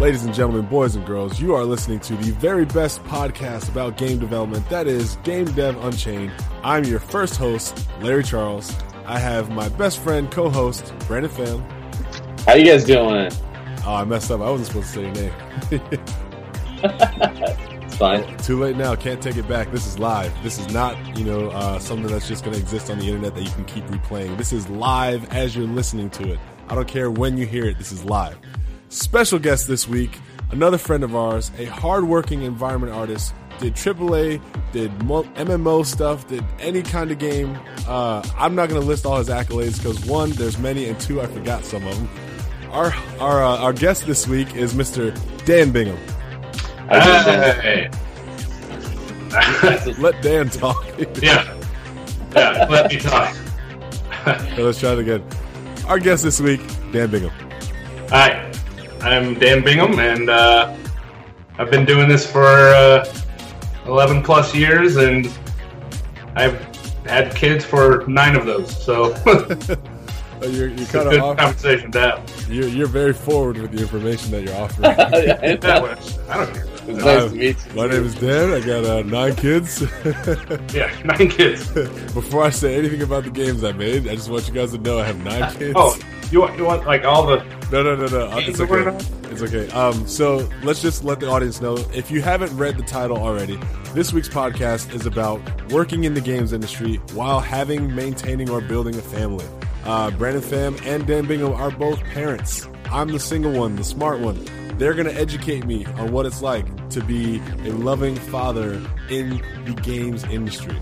[0.00, 3.98] Ladies and gentlemen, boys and girls, you are listening to the very best podcast about
[3.98, 6.32] game development that is Game Dev Unchained.
[6.62, 8.74] I'm your first host, Larry Charles.
[9.04, 12.40] I have my best friend, co host, Brandon Pham.
[12.46, 13.30] How you guys doing?
[13.84, 14.40] Oh, I messed up.
[14.40, 15.32] I wasn't supposed to say your name.
[17.82, 18.38] it's fine.
[18.38, 18.96] Too late now.
[18.96, 19.70] Can't take it back.
[19.70, 20.32] This is live.
[20.42, 23.34] This is not, you know, uh, something that's just going to exist on the internet
[23.34, 24.38] that you can keep replaying.
[24.38, 26.38] This is live as you're listening to it.
[26.70, 27.76] I don't care when you hear it.
[27.76, 28.38] This is live.
[28.90, 30.18] Special guest this week,
[30.50, 36.82] another friend of ours, a hardworking environment artist, did AAA, did MMO stuff, did any
[36.82, 37.56] kind of game.
[37.86, 41.20] Uh, I'm not going to list all his accolades because one, there's many, and two,
[41.20, 42.08] I forgot some of them.
[42.72, 45.14] Our our uh, our guest this week is Mr.
[45.44, 45.96] Dan Bingham.
[46.88, 47.90] Hey.
[49.98, 50.84] let Dan talk.
[51.22, 51.56] yeah,
[52.34, 52.66] yeah.
[52.68, 53.36] Let me talk.
[54.58, 55.24] let's try it again.
[55.86, 56.60] Our guest this week,
[56.90, 57.30] Dan Bingham.
[58.08, 58.50] Hi.
[59.02, 60.76] I'm Dan Bingham, and uh,
[61.58, 63.10] I've been doing this for uh,
[63.86, 65.30] 11 plus years, and
[66.36, 66.60] I've
[67.06, 68.82] had kids for nine of those.
[68.84, 69.16] So
[70.42, 71.38] you're, you're kind of off.
[71.38, 74.90] conversation to You're, you're very forward with the information that you're offering.
[75.26, 75.38] Yeah,
[76.28, 76.66] I don't care.
[76.86, 77.74] It's nice to meet you.
[77.74, 78.52] My name is Dan.
[78.52, 79.82] I got uh, nine kids.
[80.74, 81.70] yeah, nine kids.
[82.12, 84.78] Before I say anything about the games I made, I just want you guys to
[84.78, 85.74] know I have nine kids.
[85.76, 85.96] Oh,
[86.30, 87.36] you want you want like all the
[87.72, 88.38] no no no no.
[88.38, 88.96] It's okay.
[89.30, 89.68] it's okay.
[89.70, 91.76] Um so let's just let the audience know.
[91.92, 93.58] If you haven't read the title already
[93.94, 95.40] this week's podcast is about
[95.72, 99.44] working in the games industry while having maintaining or building a family.
[99.84, 102.68] Uh, brandon pham and dan bingham are both parents.
[102.92, 104.44] I'm the single one the smart one.
[104.78, 108.74] They're going to educate me on what it's like to be a loving father
[109.10, 110.78] in the games industry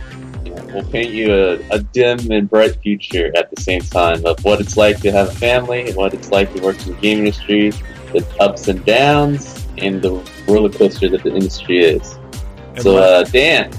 [0.73, 4.61] we'll paint you a, a, dim and bright future at the same time of what
[4.61, 7.19] it's like to have a family and what it's like to work in the game
[7.19, 7.71] industry,
[8.13, 10.11] the ups and downs, and the
[10.47, 12.19] roller coaster that the industry is.
[12.75, 13.73] And so, uh, Dan.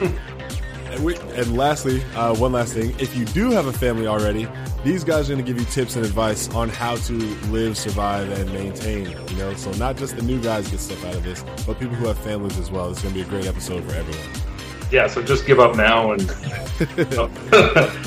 [0.00, 2.94] and, we, and, lastly, uh, one last thing.
[2.98, 4.48] If you do have a family already,
[4.84, 8.30] these guys are going to give you tips and advice on how to live, survive,
[8.30, 9.10] and maintain.
[9.28, 11.96] You know, so not just the new guys get stuff out of this, but people
[11.96, 12.90] who have families as well.
[12.90, 14.57] It's going to be a great episode for everyone
[14.90, 16.26] yeah, so just give up now and
[16.78, 17.28] well,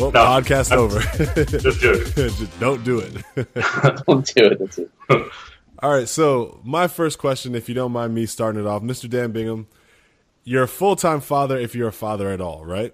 [0.02, 1.00] no, podcast I'm, over.
[1.60, 2.16] just do it.
[2.16, 3.14] just don't do it.
[4.08, 4.60] don't do it.
[4.60, 4.90] That's it.
[5.80, 6.08] All right.
[6.08, 9.10] So my first question, if you don't mind me starting it off, Mr.
[9.10, 9.68] Dan Bingham,
[10.44, 12.94] you're a full time father if you're a father at all, right?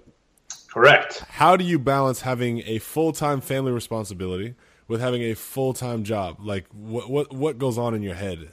[0.68, 1.24] Correct.
[1.30, 4.56] How do you balance having a full time family responsibility
[4.88, 6.38] with having a full time job?
[6.40, 8.52] Like what what what goes on in your head?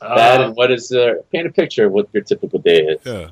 [0.00, 3.00] That uh, and what is uh, paint a picture of what your typical day is.
[3.04, 3.30] Yeah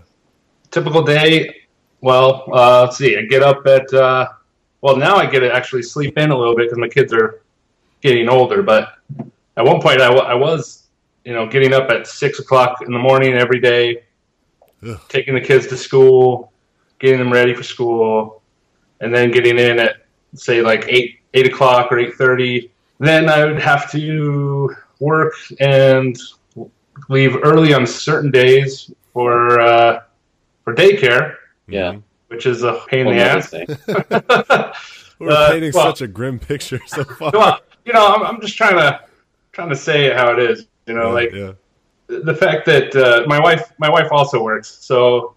[0.70, 1.62] typical day.
[2.00, 3.16] Well, uh, let's see.
[3.16, 4.28] I get up at uh,
[4.80, 7.42] well now I get to actually sleep in a little bit because my kids are
[8.00, 8.62] getting older.
[8.62, 8.94] But
[9.56, 10.84] at one point I, w- I was
[11.24, 14.04] you know getting up at six o'clock in the morning every day,
[14.86, 15.00] Ugh.
[15.08, 16.52] taking the kids to school,
[16.98, 18.42] getting them ready for school,
[19.00, 22.70] and then getting in at say like eight eight o'clock or eight thirty.
[22.98, 26.16] Then I would have to work and
[27.08, 30.00] leave early on certain days for uh,
[30.66, 31.36] for daycare.
[31.68, 31.98] Yeah.
[32.26, 33.52] Which is a pain in the ass.
[35.18, 37.30] We're uh, painting well, such a grim picture so far.
[37.32, 39.00] Well, you know, I'm, I'm just trying to
[39.52, 40.66] trying to say how it is.
[40.86, 41.52] You know, yeah, like yeah.
[42.08, 45.36] the fact that uh, my wife my wife also works, so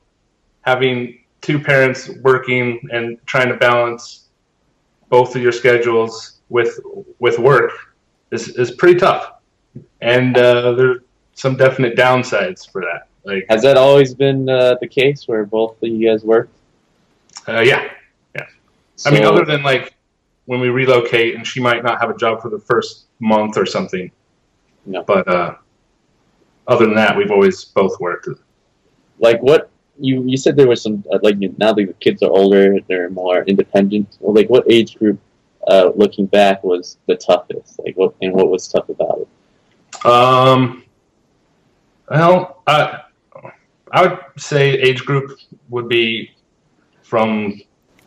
[0.62, 4.30] having two parents working and trying to balance
[5.10, 6.80] both of your schedules with
[7.20, 7.72] with work
[8.32, 9.34] is is pretty tough,
[10.02, 11.02] and uh, there's
[11.36, 13.09] some definite downsides for that.
[13.30, 16.50] Like, has that always been uh, the case where both of you guys work?
[17.48, 17.92] Uh, yeah,
[18.36, 18.46] yeah.
[18.96, 19.96] So, I mean, other than like
[20.46, 23.66] when we relocate, and she might not have a job for the first month or
[23.66, 24.12] something.
[24.86, 25.04] No.
[25.04, 25.56] But uh,
[26.68, 28.28] other than that, we've always both worked.
[29.20, 32.32] Like what you you said there was some uh, like now that the kids are
[32.32, 34.18] older, they're more independent.
[34.20, 35.20] Well, like what age group,
[35.68, 37.80] uh, looking back, was the toughest?
[37.86, 40.06] Like what and what was tough about it?
[40.06, 40.84] Um.
[42.10, 43.02] Well, I
[43.92, 45.38] I would say age group
[45.70, 46.32] would be
[47.04, 47.60] from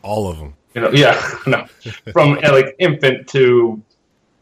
[0.03, 0.55] all of them.
[0.75, 1.67] You know, yeah, no,
[2.13, 3.83] from uh, like infant to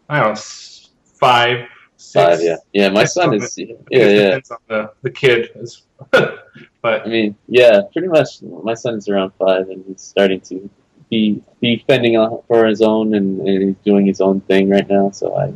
[0.09, 1.67] I don't know s- five,
[1.97, 2.13] six.
[2.25, 2.89] Five, yeah, yeah.
[2.89, 4.25] My son is, the- yeah, It yeah.
[4.27, 5.51] depends on the the kid.
[5.57, 8.43] Is- but I mean, yeah, pretty much.
[8.43, 10.69] My son's around five, and he's starting to
[11.11, 14.89] be be fending on for his own, and, and he's doing his own thing right
[14.89, 15.11] now.
[15.11, 15.53] So I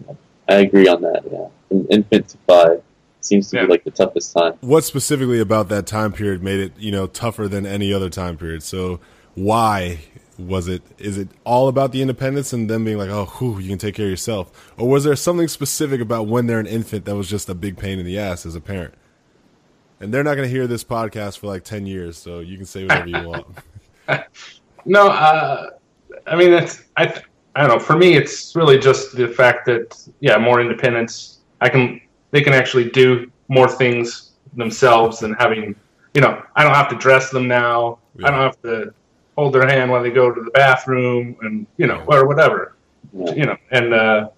[0.53, 1.23] I agree on that.
[1.31, 2.83] Yeah, from infant to five
[3.27, 3.63] seems to Yeah.
[3.65, 4.55] be like the toughest time.
[4.61, 8.37] What specifically about that time period made it, you know, tougher than any other time
[8.37, 8.63] period?
[8.63, 9.01] So
[9.35, 10.01] why
[10.39, 10.83] was it?
[10.99, 13.95] Is it all about the independence and them being like, oh, whew, you can take
[13.95, 17.29] care of yourself, or was there something specific about when they're an infant that was
[17.29, 18.95] just a big pain in the ass as a parent?
[20.01, 22.67] And they're not going to hear this podcast for like ten years, so you can
[22.67, 23.47] say whatever you want.
[24.85, 25.71] no, uh,
[26.27, 27.23] I mean it's I
[27.55, 27.79] I don't know.
[27.79, 31.39] For me, it's really just the fact that yeah, more independence.
[31.61, 32.01] I can
[32.35, 35.77] they can actually do more things themselves than having
[36.15, 36.43] you know.
[36.57, 37.99] I don't have to dress them now.
[38.25, 38.93] I don't have to
[39.37, 42.75] hold their hand while they go to the bathroom and you know or whatever.
[43.13, 43.35] Yeah.
[43.35, 44.29] you know, and uh,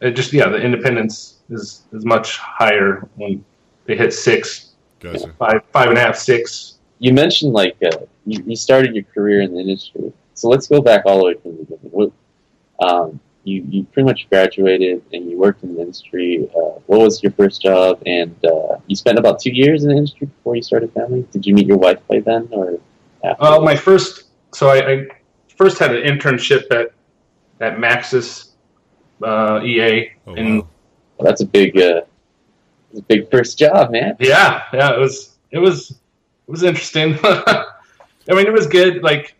[0.00, 3.44] it just yeah, the independence is is much higher when
[3.86, 5.34] they hit six, Gotcha.
[5.36, 6.78] five, five and a half, six.
[7.00, 10.80] You mentioned like uh, you, you started your career in the industry, so let's go
[10.80, 11.90] back all the way from the beginning.
[11.90, 12.12] What,
[12.78, 16.48] um, you you pretty much graduated and you worked in the industry.
[16.54, 18.02] Uh, what was your first job?
[18.06, 21.26] And uh, you spent about two years in the industry before you started family.
[21.32, 22.78] Did you meet your wife by then, or
[23.24, 23.42] after?
[23.42, 25.06] Well, my first, so I, I
[25.56, 26.92] first had an internship at
[27.60, 28.50] at Maxis
[29.22, 30.68] uh, EA, Oh, and wow.
[31.18, 32.00] Well, that's a big, uh,
[32.96, 34.16] a big first job, man.
[34.18, 37.18] yeah, yeah, it was it was it was interesting.
[37.24, 37.64] I
[38.28, 39.02] mean, it was good.
[39.02, 39.34] Like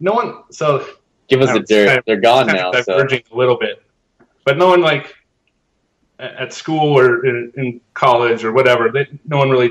[0.00, 0.84] no one, so
[1.28, 1.86] Give us No, a dirt.
[1.86, 2.70] kind of- They're gone now.
[2.70, 3.82] of So diverging a little bit,
[4.44, 5.14] but no one like
[6.18, 8.90] at school or in, in college or whatever.
[8.90, 9.70] They, no one really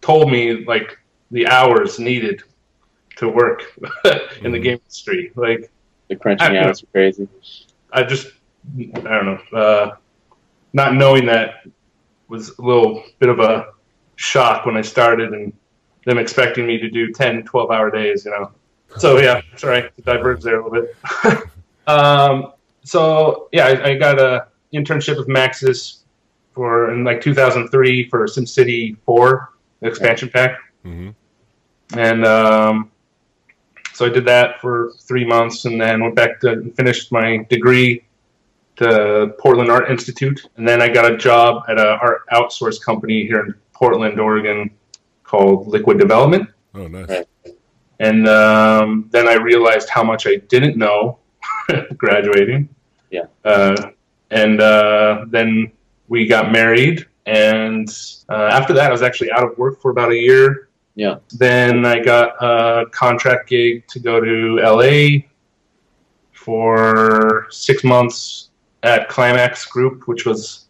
[0.00, 0.98] told me like
[1.30, 2.42] the hours needed
[3.16, 3.64] to work
[4.42, 4.62] in the Mhm.
[4.62, 5.32] game industry.
[5.34, 5.70] Like
[6.08, 7.28] the crunching hours are crazy.
[7.92, 8.28] I just
[8.78, 9.58] I don't know.
[9.58, 9.96] Uh,
[10.72, 11.66] not knowing that
[12.28, 13.72] was a little bit of a
[14.16, 15.52] shock when I started, and
[16.04, 18.24] them expecting me to do 10, 12 hour days.
[18.24, 18.50] You know.
[18.98, 20.88] So yeah, sorry to diverge there a little
[21.22, 21.42] bit.
[21.86, 22.52] um,
[22.82, 26.00] so yeah, I, I got a internship with Maxis
[26.52, 29.52] for in like 2003 for SimCity 4
[29.82, 30.58] expansion pack.
[30.82, 31.10] Hmm
[31.94, 32.90] and um,
[33.92, 38.04] so I did that for three months, and then went back to finished my degree
[38.76, 43.26] to Portland Art Institute, and then I got a job at a art outsource company
[43.26, 44.70] here in Portland, Oregon,
[45.24, 47.24] called Liquid Development, Oh, nice.
[47.98, 51.18] And um, then I realized how much I didn't know
[51.96, 52.68] graduating.
[53.10, 53.26] Yeah.
[53.44, 53.90] Uh,
[54.30, 55.72] and uh, then
[56.08, 57.88] we got married, and
[58.28, 60.68] uh, after that, I was actually out of work for about a year.
[60.94, 61.16] Yeah.
[61.36, 65.26] Then I got a contract gig to go to LA
[66.32, 68.50] for six months
[68.82, 70.66] at Climax Group, which was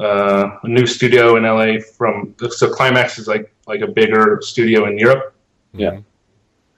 [0.00, 1.80] uh, a new studio in LA.
[1.96, 5.34] From so Climax is like like a bigger studio in Europe,
[5.72, 6.00] Yeah.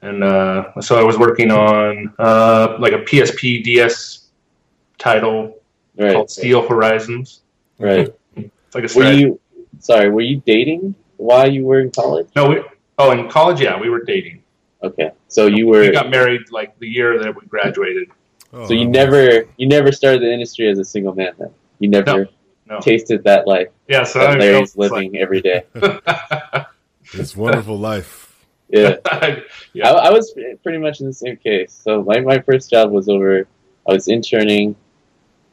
[0.02, 4.28] And uh, so I was working on uh, like a PSP DS
[4.98, 5.56] title
[5.96, 6.14] Right.
[6.14, 7.42] called Steel Horizons.
[7.78, 8.08] Right.
[8.36, 9.40] It's like a Were you?
[9.80, 10.08] Sorry.
[10.08, 12.28] Were you dating while you were in college?
[12.34, 12.62] no, we,
[12.98, 14.42] oh, in college, yeah, we were dating.
[14.82, 15.10] Okay.
[15.28, 15.92] So you We were.
[15.92, 18.08] got married like the year that we graduated.
[18.54, 21.50] Oh, So you never you never started the industry as a single man then.
[21.80, 22.28] You never
[22.66, 22.80] No.
[22.80, 25.64] tasted that life Yeah, so that I Larry's felt living every day.
[25.74, 26.02] like-
[27.12, 28.19] It's wonderful life.
[28.70, 28.96] Yeah.
[29.72, 29.88] Yeah.
[29.88, 30.34] I, I was
[30.64, 31.72] pretty much in the same case.
[31.72, 33.46] So my, my first job was over
[33.88, 34.74] I was interning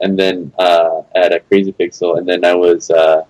[0.01, 3.23] and then uh, at a Crazy Pixel and then I was uh,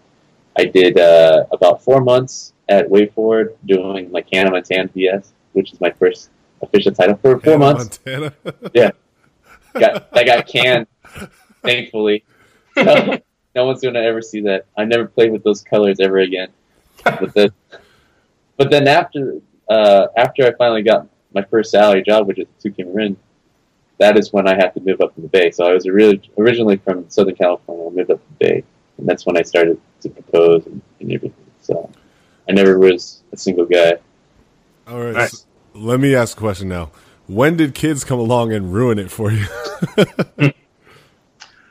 [0.58, 5.82] I did uh, about four months at WayForward doing like Hannah Montana DS, which is
[5.82, 6.30] my first
[6.62, 8.00] official title for four Hannah months.
[8.06, 8.34] Montana.
[9.74, 10.88] got that got canned,
[11.64, 12.24] thankfully.
[12.76, 13.20] No,
[13.56, 14.66] no one's gonna ever see that.
[14.78, 16.50] I never played with those colors ever again.
[17.04, 17.50] But then,
[18.58, 22.86] but then after uh, after I finally got my first salary job, which is 2K
[22.94, 23.18] Marin,
[24.00, 25.52] that is when I had to move up to the Bay.
[25.52, 27.86] So I was really originally from Southern California.
[27.88, 28.64] I moved up to the Bay,
[28.98, 31.46] and that's when I started to propose and, and everything.
[31.62, 31.90] So
[32.48, 33.94] I never was a single guy.
[34.88, 35.14] All right.
[35.14, 35.40] Nice.
[35.40, 36.92] so let me ask a question now.
[37.28, 39.46] When did kids come along and ruin it for you?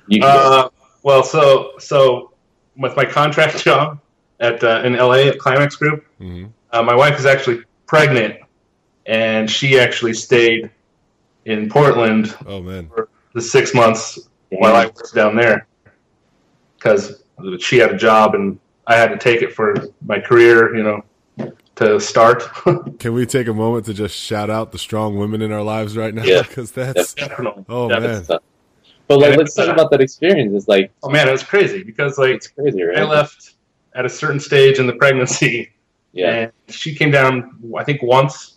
[0.09, 0.69] You, Uh,
[1.03, 2.33] well, so so
[2.77, 3.99] with my contract job
[4.39, 6.51] at uh, in LA at Climax Group, Mhm.
[6.73, 8.37] uh, my wife is actually pregnant,
[9.07, 10.71] and she actually stayed
[11.45, 12.91] in Portland Oh man.
[13.35, 14.19] the six months
[14.51, 15.67] while I was down there
[16.77, 17.23] because
[17.61, 19.75] she had a job and I had to take it for
[20.05, 21.03] my career, you know.
[21.77, 22.43] to start.
[22.99, 25.97] Can we take a moment to just shout out the strong women in our lives
[25.97, 26.25] right now?
[26.25, 26.43] Yeah.
[26.49, 27.65] Because that's Definitely.
[27.69, 28.27] oh Yeah, man,
[29.09, 30.55] But like, Yeah, let's talk uh, about that experience.
[30.55, 32.99] It's like Oh man, it was crazy because like it's crazy, right?
[32.99, 33.55] I left
[33.95, 35.71] at a certain stage in the pregnancy,
[36.17, 38.57] Yeah, and she came down I think once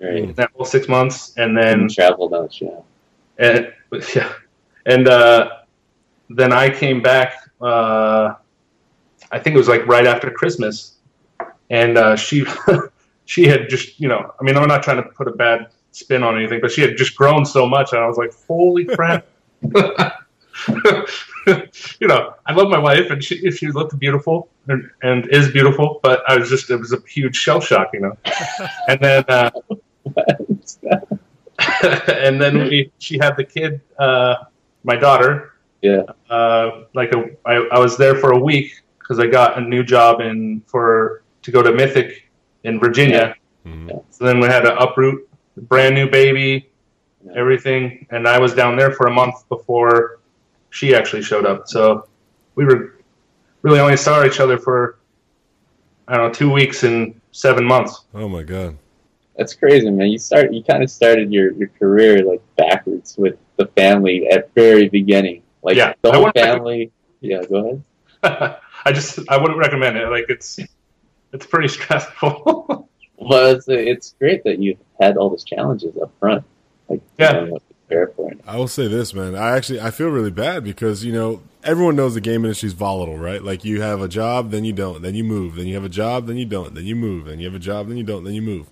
[0.00, 0.34] right.
[0.36, 2.86] that whole six months, and And then travel down the channel.
[3.38, 3.72] and
[4.14, 4.32] yeah,
[4.86, 5.50] and uh,
[6.30, 7.34] then I came back.
[7.60, 8.34] Uh,
[9.32, 10.96] I think it was like right after Christmas,
[11.70, 12.46] and uh, she
[13.26, 16.22] she had just you know I mean I'm not trying to put a bad spin
[16.22, 19.26] on anything, but she had just grown so much, and I was like, holy crap.
[21.46, 26.00] you know, I love my wife, and she she looked beautiful and, and is beautiful,
[26.02, 28.16] but I was just it was a huge shell shock, you know.
[28.88, 29.50] And then uh,
[32.08, 34.34] and then we she had the kid, uh,
[34.84, 35.54] my daughter.
[35.82, 36.02] Yeah.
[36.28, 39.82] Uh, like a, I, I was there for a week because I got a new
[39.82, 42.30] job in for to go to Mythic
[42.64, 43.34] in Virginia.
[43.66, 44.04] Mhm.
[44.10, 46.70] So then we had to uproot, brand new baby,
[47.34, 50.19] everything, and I was down there for a month before
[50.70, 51.68] she actually showed up.
[51.68, 52.08] So
[52.54, 52.94] we were
[53.62, 54.98] really only saw each other for
[56.08, 58.00] I don't know two weeks and seven months.
[58.14, 58.76] oh my god.
[59.36, 60.08] That's crazy, man.
[60.08, 64.52] You start, you kind of started your, your career like backwards with the family at
[64.54, 65.42] very beginning.
[65.62, 66.90] Like Yeah, the whole wouldn't family.
[67.20, 67.80] Yeah, go
[68.22, 68.58] ahead.
[68.84, 70.08] I just I wouldn't recommend it.
[70.08, 70.58] Like it's
[71.32, 72.88] it's pretty stressful.
[73.22, 76.42] Well, it's, it's great that you had all those challenges up front.
[76.88, 77.32] Like, Yeah.
[77.32, 78.39] knowing what to prepare for it.
[78.50, 79.36] I will say this, man.
[79.36, 82.72] I actually I feel really bad because you know everyone knows the game industry is
[82.72, 83.40] volatile, right?
[83.40, 85.88] Like you have a job, then you don't, then you move, then you have a
[85.88, 88.24] job, then you don't, then you move, then you have a job, then you don't,
[88.24, 88.68] then you move.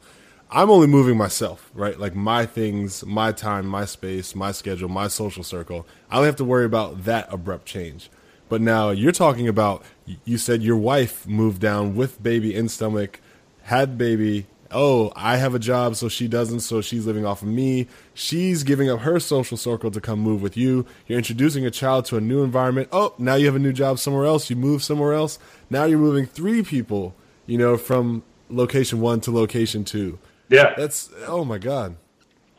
[0.50, 1.96] I'm only moving myself, right?
[1.96, 5.86] Like my things, my time, my space, my schedule, my social circle.
[6.10, 8.10] I only have to worry about that abrupt change.
[8.48, 9.84] But now you're talking about
[10.24, 13.20] you said your wife moved down with baby in stomach,
[13.62, 14.46] had baby.
[14.70, 17.86] Oh, I have a job, so she doesn't, so she's living off of me.
[18.12, 20.84] She's giving up her social circle to come move with you.
[21.06, 22.88] You're introducing a child to a new environment.
[22.92, 24.50] Oh, now you have a new job somewhere else.
[24.50, 25.38] You move somewhere else.
[25.70, 27.14] Now you're moving three people,
[27.46, 30.18] you know, from location one to location two.
[30.50, 31.96] yeah, That's oh my god.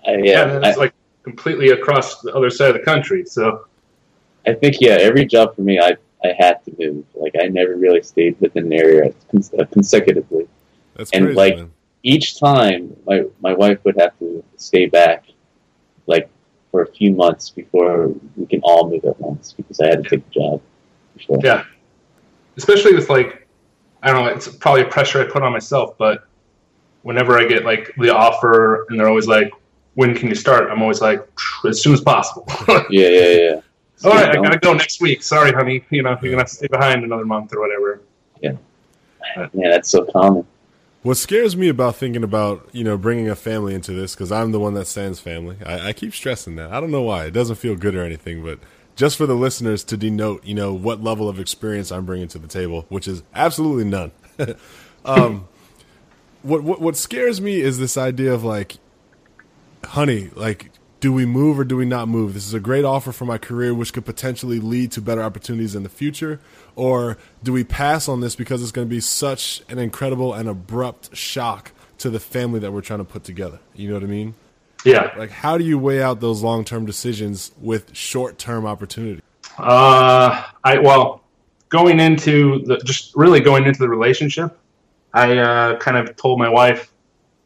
[0.08, 3.24] I, yeah, yeah, and I, it's like completely across the other side of the country.
[3.26, 3.66] So
[4.48, 7.06] I think yeah, every job for me, I I had to move.
[7.14, 10.48] Like I never really stayed within an area cons- uh, consecutively.
[10.96, 11.72] That's And, crazy, like, man.
[12.04, 15.26] Each time, my my wife would have to stay back,
[16.08, 16.30] like
[16.72, 20.10] for a few months before we can all move at once because I had to
[20.10, 20.62] take the job.
[21.18, 21.40] Before.
[21.44, 21.66] yeah,
[22.56, 23.48] especially with like
[24.02, 26.26] I don't know, it's probably a pressure I put on myself, but
[27.02, 29.52] whenever I get like the offer and they're always like,
[29.96, 31.28] "When can you start?" I'm always like,
[31.68, 32.48] "As soon as possible."
[32.90, 33.62] Yeah, yeah, yeah.
[34.06, 35.22] All right, I gotta go next week.
[35.22, 35.84] Sorry, honey.
[35.90, 38.02] You know, you're gonna have to stay behind another month or whatever.
[38.42, 38.54] Yeah.
[39.38, 40.48] Yeah, that's so common.
[41.02, 44.52] What scares me about thinking about you know bringing a family into this because I'm
[44.52, 45.58] the one that stands family.
[45.66, 46.72] I, I keep stressing that.
[46.72, 47.26] I don't know why.
[47.26, 48.60] It doesn't feel good or anything, but
[48.96, 52.38] just for the listeners to denote, you know, what level of experience I'm bringing to
[52.38, 54.12] the table, which is absolutely none.
[55.06, 55.48] um,
[56.42, 58.78] what what what scares me is this idea of like,
[59.84, 60.72] honey, like.
[61.02, 62.34] Do we move or do we not move?
[62.34, 65.74] This is a great offer for my career, which could potentially lead to better opportunities
[65.74, 66.42] in the future.
[66.80, 70.48] Or do we pass on this because it's going to be such an incredible and
[70.48, 73.60] abrupt shock to the family that we're trying to put together?
[73.76, 74.34] You know what I mean?
[74.86, 75.12] Yeah.
[75.18, 79.22] Like, how do you weigh out those long term decisions with short term opportunity?
[79.58, 81.22] Uh, I well,
[81.68, 84.58] going into the just really going into the relationship,
[85.14, 86.94] I uh, kind of told my wife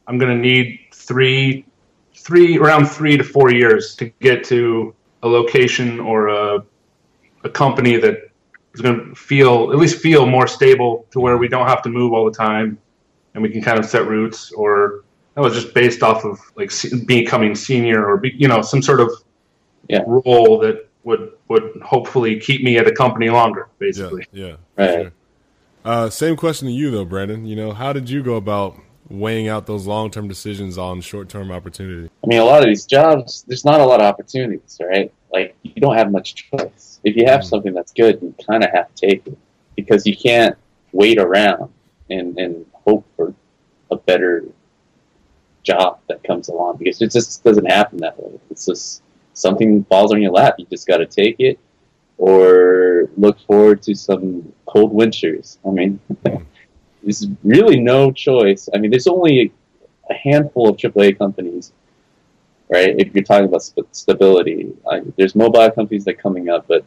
[0.06, 1.66] I'm going to need three,
[2.13, 6.63] three around three to four years to get to a location or a
[7.44, 8.30] a company that
[8.74, 11.89] is going to feel at least feel more stable to where we don't have to
[11.89, 12.77] move all the time,
[13.34, 14.51] and we can kind of set roots.
[14.51, 15.03] Or
[15.36, 18.82] that was just based off of like se- becoming senior or be, you know some
[18.82, 19.10] sort of
[19.89, 20.03] Yeah.
[20.08, 24.25] role that would would hopefully keep me at a company longer, Yeah, basically.
[24.32, 24.56] yeah.
[24.77, 24.92] Right.
[25.01, 25.12] Sure.
[25.86, 27.46] Uh, same question to you though, Brandon.
[27.46, 28.77] You know, how did you go about
[29.13, 32.10] weighing out those long term decisions on short term opportunity?
[32.24, 35.13] I mean, a lot of these jobs, there's not a lot of opportunities, right?
[35.32, 37.00] Like, you don't have much choice.
[37.03, 37.46] If you have Mhm.
[37.46, 39.38] something that's good, you kind of have to take it
[39.75, 40.55] because you can't
[40.91, 41.70] wait around
[42.10, 43.34] and, and hope for
[43.91, 44.46] a better
[45.63, 48.39] job that comes along because it just doesn't happen that way.
[48.50, 49.01] It's just
[49.34, 50.55] something falls on your lap.
[50.58, 51.58] You just got to take it
[52.17, 55.58] or look forward to some cold winters.
[55.65, 56.00] I mean,
[57.03, 58.69] there's really no choice.
[58.74, 59.51] I mean, there's only
[60.10, 61.74] a handful of AAA companies,
[62.69, 62.95] right?
[62.98, 64.74] If you're talking about st- stability,
[65.17, 66.86] there's mobile companies that are coming up, but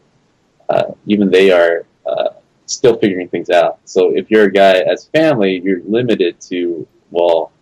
[0.69, 2.31] uh, even they are uh,
[2.67, 3.79] still figuring things out.
[3.85, 7.53] So if you're a guy as family, you're limited to well,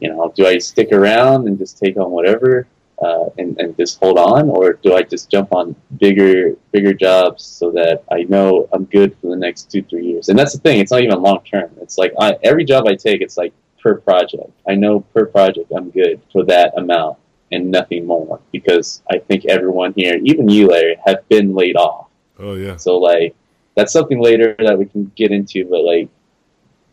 [0.00, 2.66] you know, do I stick around and just take on whatever
[3.02, 7.44] uh, and, and just hold on, or do I just jump on bigger bigger jobs
[7.44, 10.28] so that I know I'm good for the next two three years?
[10.28, 11.70] And that's the thing; it's not even long term.
[11.80, 14.50] It's like I, every job I take, it's like per project.
[14.68, 17.18] I know per project I'm good for that amount
[17.52, 22.08] and nothing more because I think everyone here, even you, Larry, have been laid off.
[22.38, 22.76] Oh yeah.
[22.76, 23.34] So like
[23.74, 26.08] that's something later that we can get into, but like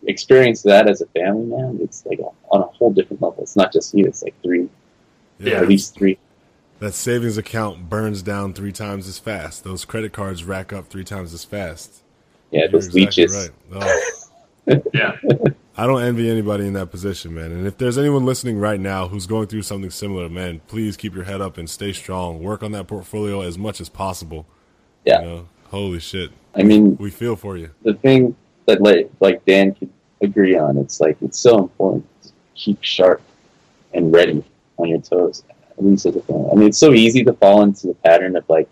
[0.05, 2.19] experience that as a family man, it's like
[2.51, 3.41] on a whole different level.
[3.41, 4.69] It's not just you; it's like three,
[5.51, 5.57] Yeah.
[5.62, 6.17] at least three.
[6.79, 9.63] That savings account burns down three times as fast.
[9.63, 12.01] Those credit cards rack up three times as fast.
[12.51, 13.35] Yeah, You're those exactly leeches.
[13.35, 13.51] right.
[14.67, 14.81] Oh.
[14.93, 15.17] Yeah.
[15.77, 17.51] I don't envy anybody in that position, man.
[17.51, 21.13] And if there's anyone listening right now who's going through something similar, man, please keep
[21.13, 22.41] your head up and stay strong.
[22.41, 24.45] Work on that portfolio as much as possible.
[25.05, 25.19] Yeah.
[25.21, 25.47] You know?
[25.69, 26.31] Holy shit.
[26.55, 27.71] I mean, We feel for you.
[27.83, 28.35] the thing
[28.67, 29.89] that like like Dan could
[30.21, 33.21] agree on, it's like it's so important to keep sharp
[33.93, 34.43] and ready
[34.77, 35.44] on your toes.
[35.77, 36.50] At least as a fan.
[36.51, 38.70] I mean, it's so easy to fall into the pattern of like,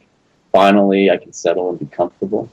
[0.51, 2.49] finally I can settle and be comfortable.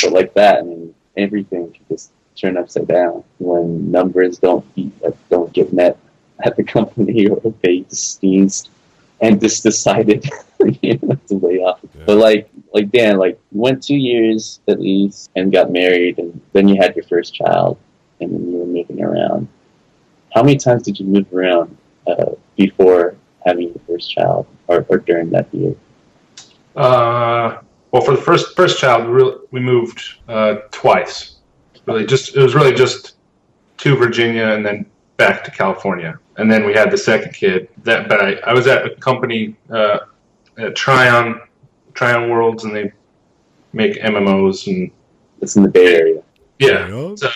[0.00, 4.92] But like that, I mean, everything can just turn upside down when numbers don't be,
[5.00, 5.98] like, don't get met
[6.44, 8.68] at the company or they just sneezed
[9.20, 10.24] and just decided
[10.82, 11.80] you know, to lay off.
[11.82, 12.04] Yeah.
[12.06, 16.40] But like like Dan, like you went two years at least and got married, and
[16.52, 17.78] then you had your first child,
[18.20, 19.48] and then you were moving around.
[20.34, 21.76] How many times did you move around
[22.06, 25.74] uh, before having your first child, or, or during that year?
[26.76, 27.58] Uh,
[27.90, 31.36] well, for the first first child, we, really, we moved uh, twice.
[31.86, 33.14] Really, just it was really just
[33.78, 34.84] to Virginia and then
[35.16, 37.68] back to California, and then we had the second kid.
[37.84, 40.00] That, but I, I was at a company uh,
[40.58, 41.40] at Trion,
[41.94, 42.92] Trion Worlds, and they
[43.72, 44.90] make MMOs and
[45.40, 46.22] It's in the Bay Area.
[46.58, 47.28] yeah, You uh,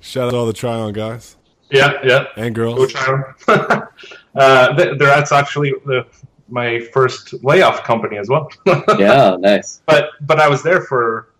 [0.00, 1.36] Shout out to all the Trion guys
[1.70, 2.26] yeah, yeah.
[2.36, 2.92] and girls.
[2.92, 3.34] Go girls.
[3.42, 3.88] Trion.
[4.36, 6.06] uh, th- that's actually the
[6.48, 8.50] my first layoff company as well.
[8.98, 9.82] Yeah, nice.
[9.86, 11.32] but but I was there for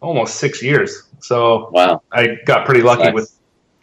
[0.00, 2.02] almost six years, so Wow.
[2.12, 3.14] I got pretty lucky Nice.
[3.14, 3.38] with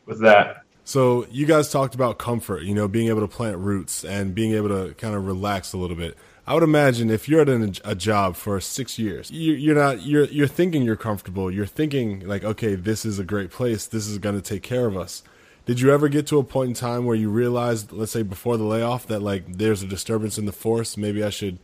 [0.06, 0.64] with that.
[0.84, 4.54] So you guys talked about comfort, you know, being able to plant roots and being
[4.54, 6.18] able to kind of relax a little bit.
[6.48, 10.02] I would imagine if you're at an, a job for six years, you, you're not
[10.02, 11.52] you're you're thinking you're comfortable.
[11.52, 13.86] You're thinking like, okay, this is a great place.
[13.86, 15.22] This is going to take care of us.
[15.70, 18.58] Did you ever get to a point in time where you realized, let's say before
[18.58, 20.98] the layoff, that like there's a disturbance in the force?
[20.98, 21.60] Maybe I should,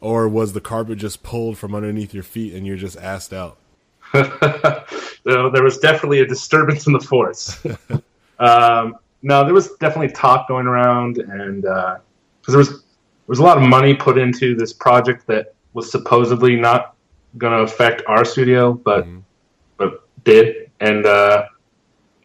[0.00, 3.56] or was the carpet just pulled from underneath your feet and you're just asked out?
[4.14, 7.60] so there was definitely a disturbance in the force.
[8.38, 12.04] um, no, there was definitely talk going around, and because
[12.46, 16.54] there was there was a lot of money put into this project that was supposedly
[16.54, 16.94] not
[17.36, 19.22] going to affect our studio, but Mhm.
[19.76, 20.70] but did.
[20.78, 21.46] And uh,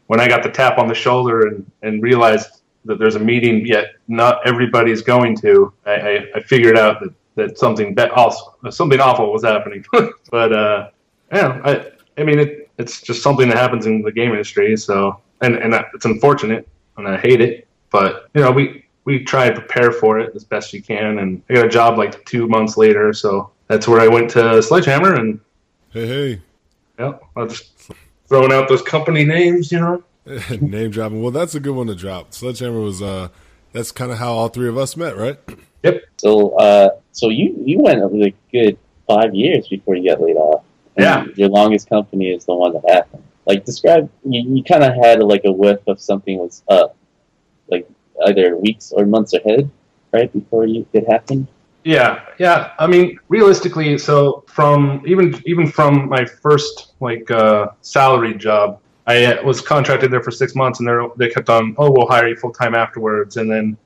[0.07, 3.65] when I got the tap on the shoulder and, and realized that there's a meeting
[3.65, 8.55] yet not everybody's going to, I, I, I figured out that, that something that also
[8.69, 9.85] something awful was happening.
[10.31, 10.89] but uh,
[11.31, 14.77] yeah, I I mean it, it's just something that happens in the game industry.
[14.77, 19.49] So and and it's unfortunate and I hate it, but you know we we try
[19.49, 21.19] to prepare for it as best you can.
[21.19, 24.61] And I got a job like two months later, so that's where I went to
[24.61, 25.39] Sledgehammer and
[25.91, 26.41] Hey, hey.
[26.99, 27.91] yeah, I just
[28.27, 30.03] throwing out those company names, you know.
[30.61, 31.21] Name dropping.
[31.21, 32.33] Well, that's a good one to drop.
[32.33, 33.29] Sledgehammer was uh
[33.73, 35.37] that's kind of how all three of us met, right?
[35.83, 36.03] Yep.
[36.17, 40.37] So, uh, so you you went a like good five years before you got laid
[40.37, 40.63] off.
[40.95, 41.25] And Yeah.
[41.35, 43.23] Your longest company is the one that happened.
[43.45, 44.09] Like, describe.
[44.23, 46.95] You, you kind of had like a whiff of something was up,
[47.67, 47.87] like
[48.25, 49.69] either weeks or months ahead,
[50.11, 51.47] right before you it happened.
[51.85, 52.71] Yeah, yeah.
[52.79, 59.23] I mean, realistically, so from even even from my first like uh, salary job, I
[59.25, 62.27] uh, was contracted there for six months, and they they kept on, oh, we'll hire
[62.27, 63.77] you full time afterwards, and then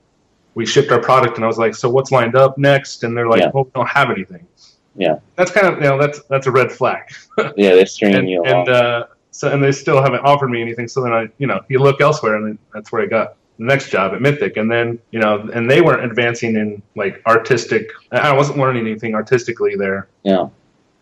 [0.56, 3.04] we shipped our product, and I was like, so what's lined up next?
[3.04, 3.52] And they're like, Yeah.
[3.54, 4.48] oh, we don't have anything.
[4.96, 5.20] Yeah.
[5.36, 7.04] That's kind of you know that's that's a red flag.
[7.58, 8.60] Yeah, they're stringing and you along.
[8.62, 10.88] and uh, so and they still haven't offered me anything.
[10.88, 14.14] So then I, you know, you look elsewhere, and that's where I got next job
[14.14, 14.58] at Mythic.
[14.58, 17.92] And then you know, and they weren't advancing in like artistic.
[18.12, 20.48] I wasn't learning anything artistically there, yeah.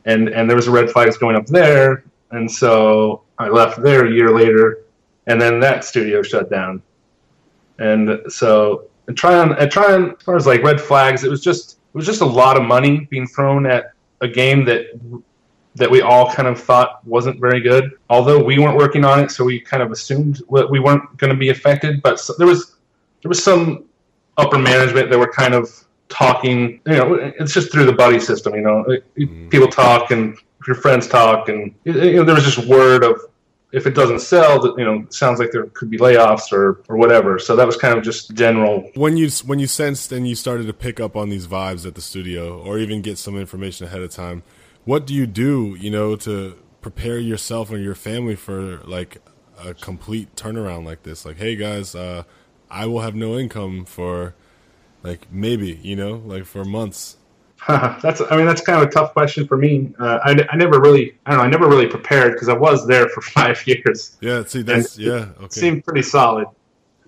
[0.05, 4.05] and and there was a red flags going up there, and so I left there
[4.05, 4.83] a year later,
[5.27, 6.81] and then that studio shut down,
[7.79, 11.73] and so and Trion and Trion as far as like red flags, it was just
[11.93, 14.87] it was just a lot of money being thrown at a game that
[15.77, 17.91] that we all kind of thought wasn't very good.
[18.09, 21.31] Although we weren't working on it, so we kind of assumed that we weren't going
[21.31, 22.01] to be affected.
[22.01, 22.75] But so, there was
[23.21, 23.85] there was some
[24.37, 25.69] upper management that were kind of
[26.09, 26.79] talking.
[26.85, 28.55] You know, it's just through the buddy system.
[28.55, 28.85] You know,
[29.17, 29.49] Mhm.
[29.49, 30.37] people talk and
[30.67, 33.19] your friends talk, and you know, there was just word of
[33.73, 36.95] if it doesn't sell, that you know, sounds like there could be layoffs or or
[36.97, 37.37] whatever.
[37.37, 38.89] So that was kind of just general.
[38.95, 41.95] When you when you sensed and you started to pick up on these vibes at
[41.95, 44.43] the studio, or even get some information ahead of time,
[44.87, 45.75] what do you do?
[45.77, 49.17] You know, to prepare yourself and your family for like
[49.61, 51.25] a complete turnaround like this.
[51.25, 52.23] Like, hey guys, uh,
[52.71, 54.33] I will have no income for
[55.03, 57.17] like maybe you know like for months.
[57.67, 59.93] that's I mean that's kind of a tough question for me.
[59.99, 62.87] Uh, I, I never really I don't know I never really prepared because I was
[62.87, 64.15] there for five years.
[64.21, 65.47] Yeah, see that's yeah okay.
[65.49, 66.47] Seemed pretty solid.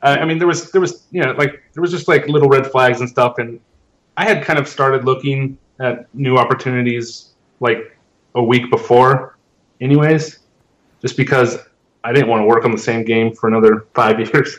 [0.01, 2.49] Uh, I mean there was there was you know like there was just like little
[2.49, 3.61] red flags and stuff, and
[4.17, 7.28] I had kind of started looking at new opportunities
[7.59, 7.97] like
[8.35, 9.37] a week before,
[9.81, 10.39] anyways,
[11.01, 11.57] just because
[12.03, 14.57] I didn't want to work on the same game for another five years.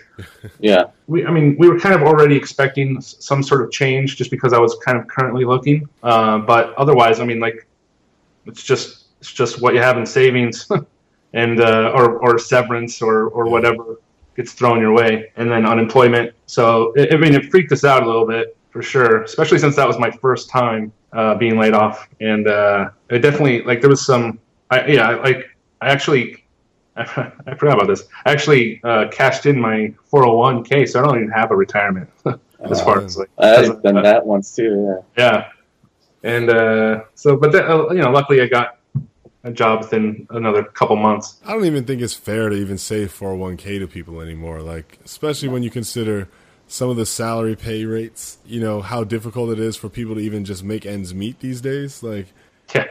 [0.59, 0.85] Yeah.
[1.07, 4.53] We, I mean, we were kind of already expecting some sort of change just because
[4.53, 5.89] I was kind of currently looking.
[6.03, 7.67] Uh, but otherwise, I mean, like,
[8.47, 10.67] it's just it's just what you have in savings,
[11.35, 14.01] and uh, or or severance or or whatever
[14.35, 16.35] gets thrown your way, and then unemployment.
[16.47, 19.87] So I mean, it freaked us out a little bit for sure, especially since that
[19.87, 24.05] was my first time uh, being laid off, and uh, it definitely like there was
[24.05, 24.39] some.
[24.71, 26.45] I, yeah, like I actually
[26.97, 28.05] I, forgot about this.
[28.25, 32.11] I actually uh, cashed in my 401k, so I don't even have a retirement
[32.71, 33.31] as far as like.
[33.39, 35.03] I've done uh, that once too.
[35.17, 35.23] Yeah.
[35.23, 35.49] Yeah,
[36.23, 38.79] and uh, so, but that, uh, you know, luckily I got
[39.45, 41.41] a job within another couple months.
[41.45, 44.61] I don't even think it's fair to even say 401k to people anymore.
[44.61, 46.29] Like, especially when you consider
[46.71, 48.39] some of the salary pay rates.
[48.47, 51.61] You know how difficult it is for people to even just make ends meet these
[51.61, 52.03] days.
[52.03, 52.29] Like,
[52.75, 52.87] yeah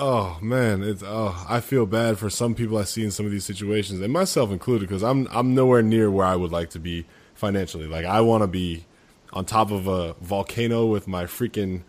[0.00, 3.32] Oh man, it's oh I feel bad for some people I see in some of
[3.32, 6.78] these situations, and myself included, because I'm I'm nowhere near where I would like to
[6.78, 7.88] be financially.
[7.88, 8.84] Like I want to be
[9.32, 11.82] on top of a volcano with my freaking.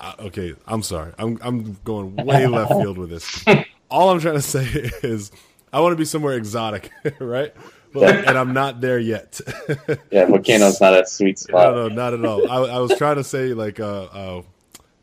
[0.00, 1.12] Uh, okay, I'm sorry.
[1.16, 3.44] I'm I'm going way left field with this.
[3.88, 4.64] All I'm trying to say
[5.04, 5.30] is
[5.72, 7.54] I want to be somewhere exotic, right?
[7.92, 9.40] But, and I'm not there yet.
[10.10, 11.74] yeah, volcano's not a sweet spot.
[11.74, 12.50] No, no, not at all.
[12.50, 14.42] I, I was trying to say like uh, uh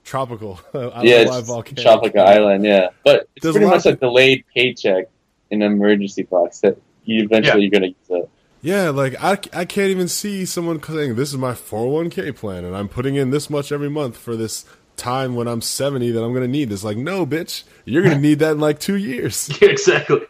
[0.04, 0.60] tropical.
[0.74, 2.64] yeah, it's tropical island.
[2.64, 5.06] Yeah, but it's There's pretty much a delayed paycheck
[5.50, 7.70] in an emergency box that you eventually yeah.
[7.70, 8.30] you're gonna use it.
[8.62, 12.76] Yeah, like I, I can't even see someone saying this is my 401k plan and
[12.76, 14.66] I'm putting in this much every month for this
[14.98, 16.84] time when I'm 70 that I'm going to need this.
[16.84, 19.50] Like, no, bitch, you're going to need that in like two years.
[19.62, 20.22] Yeah, exactly.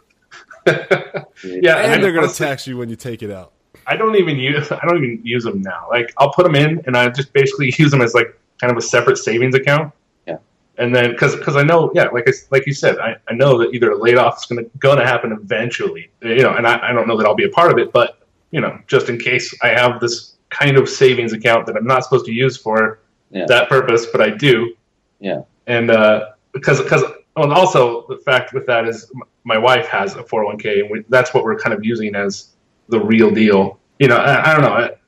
[0.66, 3.54] Yeah, and they're going to tax you when you take it out.
[3.88, 5.88] I don't even use I don't even use them now.
[5.90, 8.78] Like, I'll put them in and I just basically use them as like kind of
[8.78, 9.94] a separate savings account.
[10.26, 10.38] Yeah.
[10.78, 13.58] And then, because because I know, yeah, like I, like you said, I, I know
[13.60, 16.90] that either a layoff is going to going to happen eventually, you know, and I,
[16.90, 18.20] I don't know that I'll be a part of it, but
[18.52, 22.04] you know, just in case I have this kind of savings account that I'm not
[22.04, 23.00] supposed to use for
[23.30, 23.46] yeah.
[23.48, 24.76] that purpose, but I do.
[25.20, 25.42] Yeah.
[25.68, 27.04] And uh, because because
[27.36, 29.12] Oh, and also the fact with that is
[29.44, 32.52] my wife has a 401k, and we, that's what we're kind of using as
[32.90, 33.80] the real deal.
[34.00, 34.78] You know, I, I don't know.
[34.78, 35.00] It,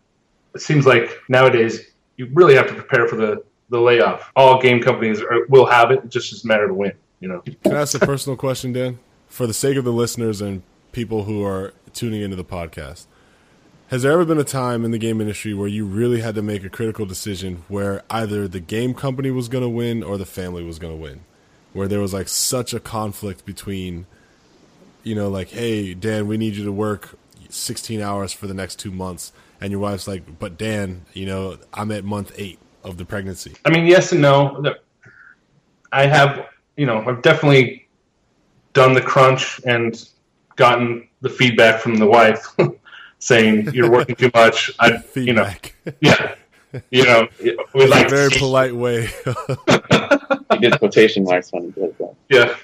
[0.56, 4.32] it seems like nowadays you really have to prepare for the the layoff.
[4.36, 6.02] All game companies are, will have it.
[6.06, 6.94] It's just a matter of win.
[7.20, 7.42] You know.
[7.64, 9.00] Can I ask a personal question, Dan?
[9.28, 13.06] For the sake of the listeners and people who are tuning into the podcast,
[13.88, 16.42] has there ever been a time in the game industry where you really had to
[16.42, 20.26] make a critical decision where either the game company was going to win or the
[20.26, 21.22] family was going to win?
[21.78, 24.08] Where there was like such a conflict between,
[25.04, 27.18] you know, like, hey, Dan, we need you to work
[27.50, 31.58] 16 hours for the next two months and your wife's like, "But Dan, you know,
[31.74, 34.76] I'm at month eight of the pregnancy." I mean, yes and no.
[35.92, 37.88] I have, you know, I've definitely
[38.74, 40.08] done the crunch and
[40.56, 42.46] gotten the feedback from the wife
[43.20, 44.72] saying you're working too much.
[44.80, 45.50] I, you know,
[46.02, 46.36] yeah,
[46.92, 47.28] you know,
[47.74, 49.10] we like a very polite way.
[50.62, 52.16] you did quotation marks when you did that.
[52.30, 52.56] Yeah,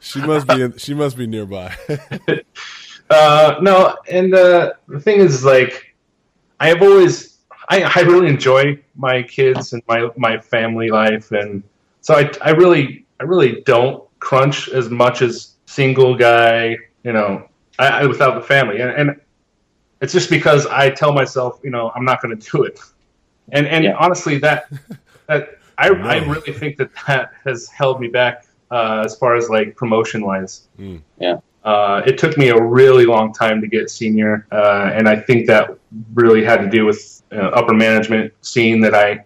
[0.00, 0.62] she must be.
[0.62, 1.74] In, she must be nearby.
[3.10, 5.94] uh, no, and uh, the thing is, like,
[6.58, 7.30] I have always
[7.70, 11.62] I, I really enjoy my kids and my my family life, and
[12.00, 17.48] so I I really I really don't crunch as much as single guy, you know,
[17.78, 19.20] I, I without the family, and, and
[20.00, 22.80] it's just because I tell myself, you know, I'm not going to do it,
[23.52, 23.96] and and yeah.
[23.96, 24.68] honestly, that
[25.28, 29.48] that I I really think that that has held me back uh, as far as
[29.48, 30.68] like promotion wise.
[30.78, 31.00] Mm.
[31.18, 31.38] Yeah.
[31.64, 35.46] Uh, it took me a really long time to get senior, uh, and I think
[35.46, 35.76] that
[36.14, 39.24] really had to do with uh, upper management seeing that I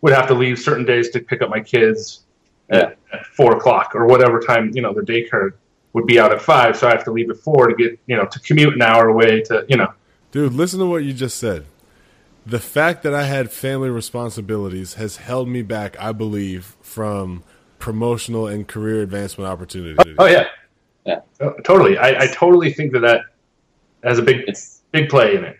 [0.00, 2.24] would have to leave certain days to pick up my kids
[2.70, 5.54] at, at four o'clock or whatever time you know their daycare
[5.94, 8.16] would be out at five, so I have to leave at four to get you
[8.16, 9.92] know to commute an hour away to you know.
[10.30, 11.64] Dude, listen to what you just said.
[12.46, 17.42] The fact that I had family responsibilities has held me back, I believe, from
[17.78, 19.96] promotional and career advancement opportunities.
[20.18, 21.96] Oh, oh yeah, Uh, totally.
[21.98, 23.20] I, I totally think that that
[24.02, 24.44] has a big
[24.92, 25.56] big play in it.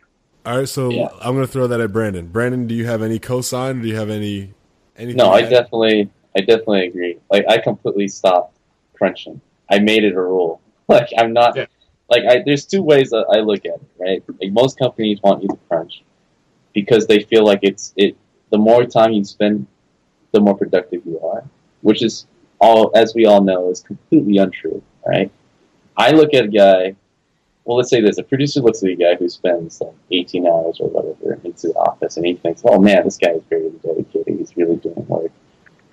[0.46, 1.08] All right, so Yeah.
[1.20, 2.26] I'm going to throw that at Brandon.
[2.26, 3.80] Brandon, do you have any cosign?
[3.80, 4.52] Do you have any
[4.96, 5.16] anything?
[5.16, 5.50] no, I add?
[5.50, 7.18] definitely, I definitely agree.
[7.30, 8.58] Like, I completely stopped
[8.94, 9.40] crunching.
[9.70, 10.60] I made it a rule.
[10.86, 11.56] Like, I'm not.
[11.56, 11.64] Yeah.
[12.10, 13.80] Like, I, there's two ways that I look at it.
[13.98, 14.22] Right.
[14.38, 16.02] Like, most companies want you to crunch
[16.74, 18.16] because they feel like it's it.
[18.50, 19.66] The more time you spend,
[20.32, 21.44] the more productive you are,
[21.80, 22.26] which is
[22.60, 24.82] all, as we all know, is completely untrue.
[25.06, 25.30] Right.
[25.96, 26.96] I look at a guy.
[27.64, 30.80] Well, let's say this: a producer looks at a guy who spends like 18 hours
[30.80, 34.38] or whatever into the office, and he thinks, "Oh man, this guy is very dedicated.
[34.38, 35.32] He's really doing work.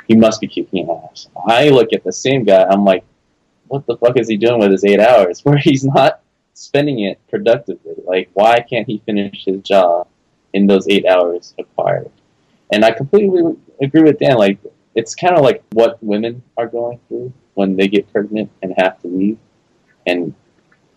[0.08, 2.64] He must be kicking ass." I look at the same guy.
[2.64, 3.06] I'm like,
[3.68, 5.42] "What the fuck is he doing with his eight hours?
[5.46, 6.22] Where he's not
[6.54, 7.96] spending it productively?
[8.06, 10.08] Like, why can't he finish his job
[10.54, 12.12] in those eight hours acquired?"
[12.72, 14.38] And I completely agree with Dan.
[14.38, 14.60] Like,
[14.96, 19.00] it's kind of like what women are going through when they get pregnant and have
[19.02, 19.38] to leave,
[20.06, 20.34] and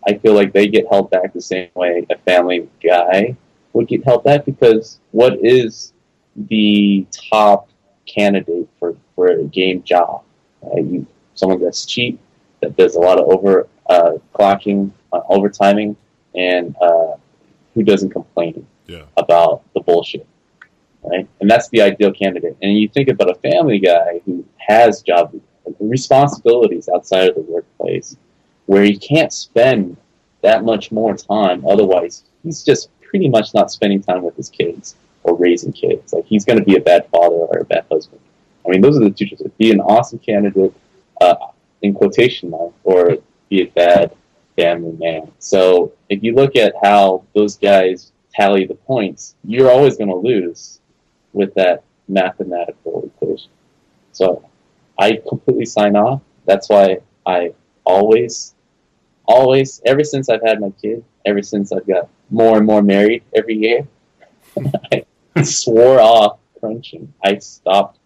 [0.07, 3.37] I feel like they get held back the same way a family guy
[3.73, 5.93] would get held back because what is
[6.37, 7.69] the top
[8.07, 10.23] candidate for, for a game job?
[10.63, 12.19] Uh, you, someone that's cheap,
[12.61, 15.97] that does a lot of over uh, clocking, uh, overtiming,
[16.35, 17.15] and uh,
[17.75, 19.05] who doesn't complain Yeah.
[19.17, 20.27] about the bullshit,
[21.03, 21.29] right?
[21.41, 22.57] And that's the ideal candidate.
[22.63, 25.35] And you think about a family guy who has job
[25.81, 28.17] responsibilities outside of the workplace,
[28.67, 29.97] where he can't spend
[30.43, 31.65] that much more time.
[31.67, 36.13] Otherwise, he's just pretty much not spending time with his kids or raising kids.
[36.13, 38.21] Like he's going to be a bad father or a bad husband.
[38.67, 40.75] I mean, those are the two choices: be an awesome candidate,
[41.21, 41.37] uh,
[41.83, 43.19] in quotation marks, or
[43.49, 44.15] be a bad
[44.57, 45.31] family man.
[45.39, 50.17] So if you look at how those guys tally the points, you're always going to
[50.17, 50.81] lose
[51.33, 53.51] with that mathematical equation.
[54.13, 54.49] So
[54.99, 56.21] I completely sign off.
[56.47, 57.53] That's why I
[57.85, 58.55] always,
[59.27, 63.23] always, ever since I've had my kid, ever since I've got more and more married
[63.35, 63.87] every year,
[64.93, 65.05] I
[65.43, 67.13] swore off crunching.
[67.25, 67.99] I stopped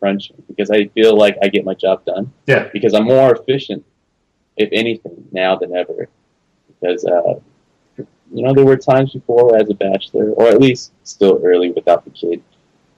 [0.00, 2.68] crunching because I feel like I get my job done Yeah.
[2.72, 3.84] because I'm more efficient,
[4.56, 6.08] if anything, now than ever.
[6.80, 7.34] Because, uh,
[8.32, 12.04] you know, there were times before as a bachelor, or at least still early without
[12.04, 12.42] the kid,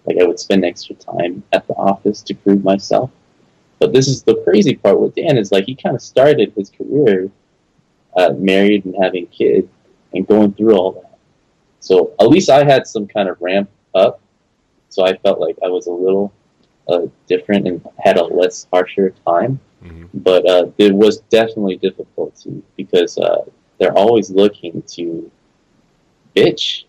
[0.06, 3.10] like I would spend extra time at the office to prove myself.
[3.78, 6.70] But this is the crazy part with Dan is like he kind of started his
[6.70, 7.30] career
[8.16, 9.68] uh, married and having a kid
[10.14, 11.18] and going through all that.
[11.80, 14.20] So at least I had some kind of ramp up.
[14.88, 16.32] So I felt like I was a little
[16.88, 19.60] uh, different and had a less harsher time.
[19.84, 20.08] Mhm.
[20.12, 23.44] But uh, it was definitely difficulty because uh,
[23.78, 25.30] they're always looking to
[26.36, 26.84] bitch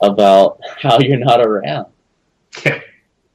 [0.00, 1.86] about how you're not around,
[2.64, 2.80] Yeah.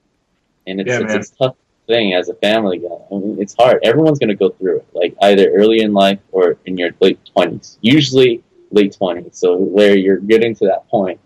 [0.67, 1.55] and it's, Yeah, it's, it's a tough
[1.87, 2.87] thing as a family guy.
[3.11, 3.79] I mean, it's hard.
[3.83, 7.19] Everyone's going to go through it, like either early in life or in your late
[7.33, 7.77] twenties.
[7.81, 9.37] Usually late twenties.
[9.37, 11.19] So where you're getting to that point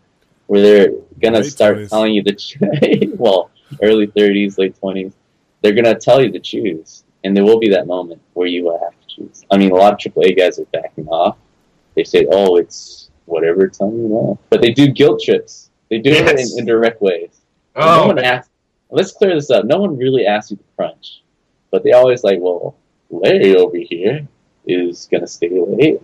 [0.48, 1.90] where they're going to start 20s.
[1.90, 5.14] telling you the well, early thirties, late twenties.
[5.62, 8.64] They're going to tell you to choose, and there will be that moment where you
[8.66, 9.46] will have to choose.
[9.52, 11.38] I mean, a lot of AAA guys are backing off.
[11.96, 15.70] They say, "Oh, it's whatever time you want," but they do guilt trips.
[15.90, 17.30] They do it in indirect ways.
[17.76, 18.50] no Oh, one asks.
[18.90, 19.66] Let's clear this up.
[19.66, 21.22] No one really asks you to crunch,
[21.72, 22.76] but they always like, "Well,
[23.10, 24.28] Larry over here
[24.68, 26.02] is gonna stay late."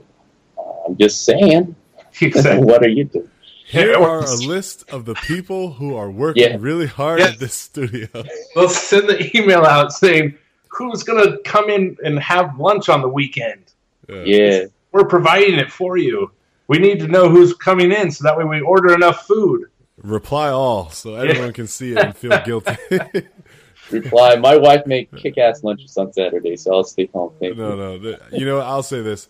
[0.57, 1.75] Uh, I'm just saying.
[2.21, 2.65] exactly.
[2.65, 3.29] what are you doing?
[3.65, 6.57] Here are a list of the people who are working Yeah.
[6.59, 7.33] really hard Yes.
[7.33, 8.07] at this studio.
[8.55, 10.35] Let's send the email out saying
[10.69, 13.61] who's going to come in and have lunch on the weekend.
[14.09, 14.23] Yeah.
[14.23, 16.31] Yeah, We're providing it for you.
[16.67, 19.65] We need to know who's coming in so that way we order enough food.
[19.97, 22.75] Reply all so everyone can see it and feel guilty.
[23.91, 24.35] reply.
[24.35, 27.33] My wife make kick-ass lunches on Saturday, so I'll stay home.
[27.39, 27.99] Thank no, you.
[28.11, 28.17] no.
[28.31, 29.27] You know, I'll say this.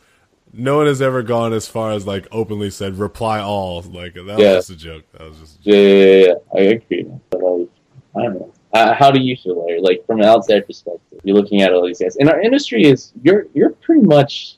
[0.52, 3.82] No one has ever gone as far as like openly said reply all.
[3.84, 5.06] Like that was just a joke.
[5.13, 7.06] That was just Yeah, yeah, yeah, I agree.
[7.30, 7.69] But like,
[8.17, 8.54] I don't know.
[8.74, 9.80] Uh, how do you feel, Larry?
[9.82, 12.17] Like from an outside perspective, you're looking at all these guys.
[12.17, 14.58] and our industry, is you're you're pretty much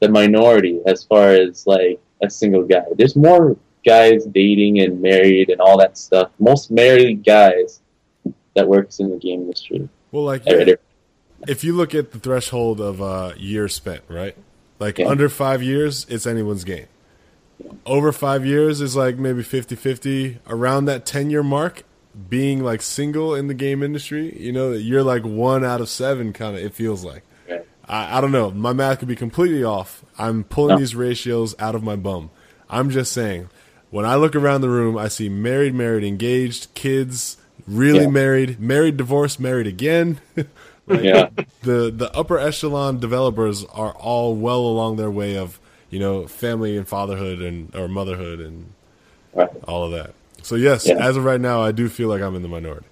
[0.00, 2.84] the minority as far as like a single guy.
[2.96, 6.30] There's more guys dating and married and all that stuff.
[6.38, 7.80] Most married guys
[8.54, 9.88] that works in the game industry.
[10.12, 10.74] well, like yeah,
[11.46, 14.36] if you look at the threshold of uh, years spent, right?
[14.80, 15.06] Like Yeah.
[15.08, 16.86] under five years, it's anyone's game.
[17.86, 20.38] Over five years is like maybe 50 50.
[20.48, 21.82] Around that 10 year mark,
[22.28, 26.32] being like single in the game industry, you know, you're like one out of seven,
[26.32, 27.22] kind of, it feels like.
[27.88, 28.50] I, I don't know.
[28.50, 30.04] My math could be completely off.
[30.18, 30.78] I'm pulling No.
[30.78, 32.30] these ratios out of my bum.
[32.70, 33.48] I'm just saying,
[33.90, 38.08] when I look around the room, I see married, married, engaged, kids, really Yeah.
[38.10, 40.20] married, married, divorced, married again,
[40.88, 41.28] Yeah.
[41.62, 46.76] the the upper echelon developers are all well along their way of you know family
[46.78, 48.72] and fatherhood and or motherhood and
[49.34, 49.50] Right.
[49.66, 50.14] all of that.
[50.42, 50.94] So yes, Yeah.
[50.96, 52.86] as of right now, I do feel like I'm in the minority.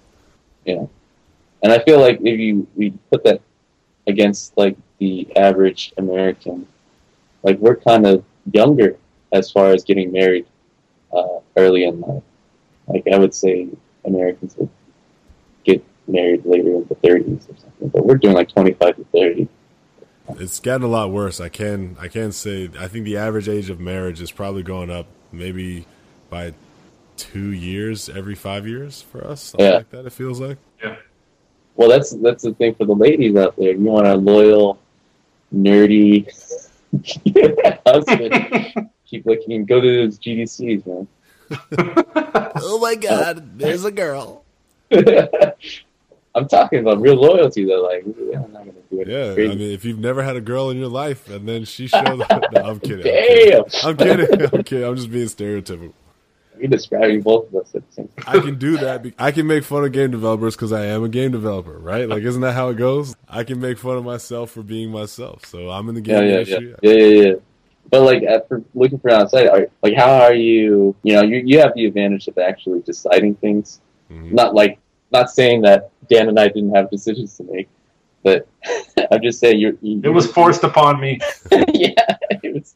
[0.65, 0.85] Yeah.
[1.63, 3.41] And I feel like if you we put that
[4.05, 6.67] against like the average American,
[7.43, 8.97] like we're kind of younger
[9.31, 10.45] as far as getting married
[11.13, 12.23] uh, early in life.
[12.87, 13.67] Like I would say
[14.05, 14.69] Americans would
[15.65, 19.47] get married later in the 30s or something, but we're doing like 25 to 30.
[20.39, 21.39] It's gotten a lot worse.
[21.39, 24.89] I can I can say I think the average age of marriage is probably going
[24.89, 25.85] up maybe
[26.29, 26.53] by
[27.15, 29.41] two years every five years for us.
[29.41, 29.75] Something Yeah.
[29.77, 30.05] like that.
[30.05, 30.57] It feels like.
[30.83, 30.97] Yeah.
[31.75, 33.71] Well, that's that's the thing for the ladies out there.
[33.71, 34.79] You want a loyal,
[35.53, 36.25] nerdy
[37.85, 38.89] husband.
[39.05, 39.65] Keep looking.
[39.65, 41.07] Go to those GDCs, man.
[42.59, 43.57] Oh my uh, God!
[43.57, 44.43] There's a girl.
[44.91, 47.81] I'm talking about real loyalty, though.
[47.81, 49.07] Like, yeah, I'm not gonna do it.
[49.07, 49.51] Yeah, crazy.
[49.51, 52.21] I mean, if you've never had a girl in your life and then she shows
[52.29, 52.99] up, no, I'm kidding.
[52.99, 53.51] I'm kidding.
[53.51, 54.49] Damn, I'm kidding.
[54.53, 54.87] I'm kidding.
[54.87, 55.93] I'm just being stereotypical.
[56.59, 58.25] You're describing both of us at the same time.
[58.27, 59.03] I can do that.
[59.03, 62.07] be- I can make fun of game developers because I am a game developer, right?
[62.07, 63.15] Like, isn't that how it goes?
[63.29, 65.45] I can make fun of myself for being myself.
[65.45, 66.75] So I'm in the Yeah, game yeah, yeah, industry.
[66.81, 67.33] yeah, yeah, yeah.
[67.89, 70.95] But like, at, for looking for outside, are, like, how are you?
[71.03, 73.79] You know, you you have the advantage of actually deciding things.
[74.11, 74.31] Mhm.
[74.33, 74.79] Not like,
[75.11, 77.69] not saying that Dan and I didn't have decisions to make,
[78.23, 78.45] but
[79.11, 79.73] I'm just saying you're.
[79.81, 81.19] You, It was forced upon me.
[81.51, 82.75] yeah, it was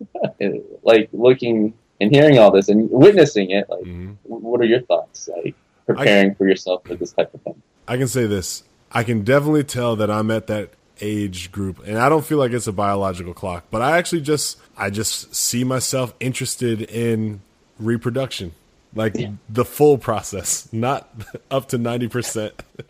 [0.84, 3.70] like looking and hearing all this and witnessing it.
[3.70, 4.16] Like, Mhm.
[4.24, 5.30] what are your thoughts?
[5.44, 7.62] Like preparing for yourself for this type of thing.
[7.88, 8.64] I can say this.
[8.92, 12.52] I can definitely tell that I'm at that age group and I don't feel like
[12.52, 17.42] it's a biological clock, but I actually just I just see myself interested in
[17.80, 18.54] reproduction.
[18.94, 19.30] Like Yeah.
[19.50, 21.10] the full process, not
[21.52, 22.52] up to 90%.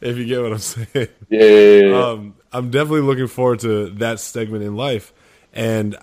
[0.00, 0.86] if you get what I'm saying.
[0.94, 2.06] Yeah, yeah, yeah, yeah.
[2.06, 5.12] Um, I'm definitely looking forward to that segment in life.
[5.52, 5.96] And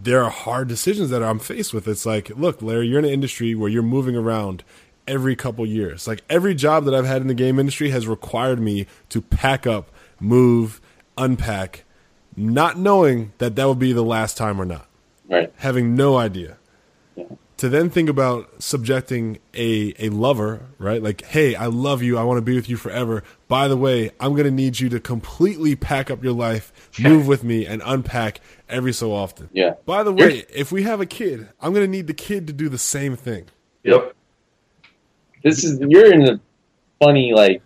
[0.00, 1.88] there are hard decisions that I'm faced with.
[1.88, 4.62] It's like, look, Larry, you're in an industry where you're moving around
[5.06, 6.06] every couple years.
[6.06, 9.66] Like every job that I've had in the game industry has required me to pack
[9.66, 10.80] up, move,
[11.16, 11.84] unpack,
[12.36, 14.86] not knowing that that would be the last time or not,
[15.28, 15.52] right.
[15.56, 16.58] having no idea.
[17.16, 17.24] Yeah.
[17.56, 21.02] To then think about subjecting a, a lover, right?
[21.02, 22.16] Like, hey, I love you.
[22.16, 23.24] I want to be with you forever.
[23.48, 27.26] By the way, I'm going to need you to completely pack up your life, move
[27.26, 29.48] with me, and unpack every so often.
[29.52, 29.74] Yeah.
[29.86, 32.52] By the way, if we have a kid, I'm going to need the kid to
[32.52, 33.46] do the same thing.
[33.84, 34.14] Yep.
[35.42, 36.40] this is you're in a
[37.00, 37.62] funny like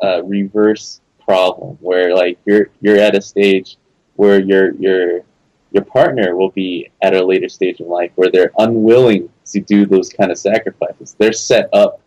[0.00, 3.76] uh, reverse problem where like you're you're at a stage
[4.16, 5.22] where your your
[5.72, 9.84] your partner will be at a later stage in life where they're unwilling to do
[9.84, 11.16] those kind of sacrifices.
[11.18, 12.00] They're set up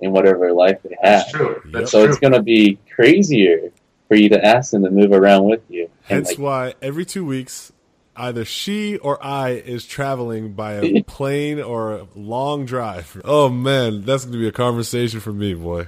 [0.00, 1.24] in whatever life they have.
[1.24, 1.62] That's true.
[1.66, 2.10] That's so true.
[2.10, 3.70] it's going to be crazier
[4.08, 5.84] for you to ask them to move around with you.
[6.08, 7.72] And Hence like, why every two weeks,
[8.16, 13.20] either she or I is traveling by a plane or a long drive.
[13.24, 15.86] Oh man, that's going to be a conversation for me, boy.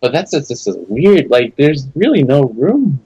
[0.00, 1.30] but that's just, just a weird.
[1.30, 3.02] Like, there's really no room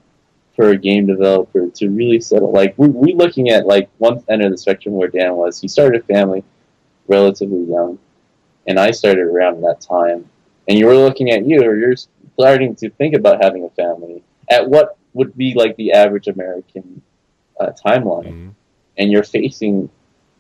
[0.57, 2.51] for a game developer to really settle.
[2.51, 5.61] Like, we we looking at like one end of the spectrum where Dan was.
[5.61, 6.43] He started a family
[7.07, 8.01] relatively young,
[8.67, 10.29] and I started around that time.
[10.69, 11.95] And you were looking at you, or you're
[12.35, 17.03] starting to think about having a family at what would be like the average American
[17.61, 18.51] uh, timeline, Mhm.
[18.99, 19.89] and you're facing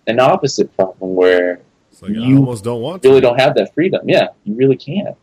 [0.06, 1.60] an opposite problem where
[2.02, 3.08] like You almost don't want to.
[3.08, 4.02] really don't have that freedom.
[4.06, 5.16] Yeah, you really can't.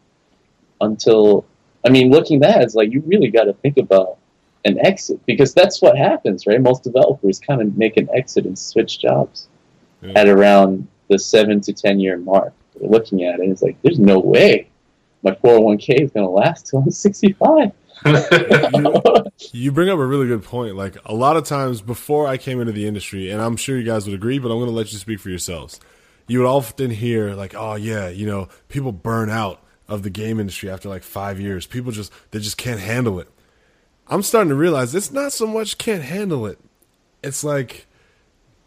[0.81, 1.45] Until
[1.85, 4.17] I mean, looking at it's like you really got to think about
[4.65, 6.59] an exit because that's what happens, right?
[6.61, 9.49] Most developers kind of make an exit and switch jobs
[10.01, 10.13] Yeah.
[10.15, 12.53] at around the seven to ten year mark.
[12.79, 14.67] They're looking at it, it's like, there's no way
[15.23, 17.71] my 401k is going to last till I'm 65.
[19.51, 20.75] You bring up a really good point.
[20.75, 23.83] Like a lot of times before I came into the industry, and I'm sure you
[23.83, 25.79] guys would agree, but I'm going to let you speak for yourselves.
[26.27, 30.39] You would often hear like, "Oh yeah, you know, people burn out of the game
[30.39, 31.67] industry after like five years.
[31.67, 33.29] People just they just can't handle it."
[34.07, 36.59] I'm starting to realize it's not so much can't handle it.
[37.23, 37.85] It's like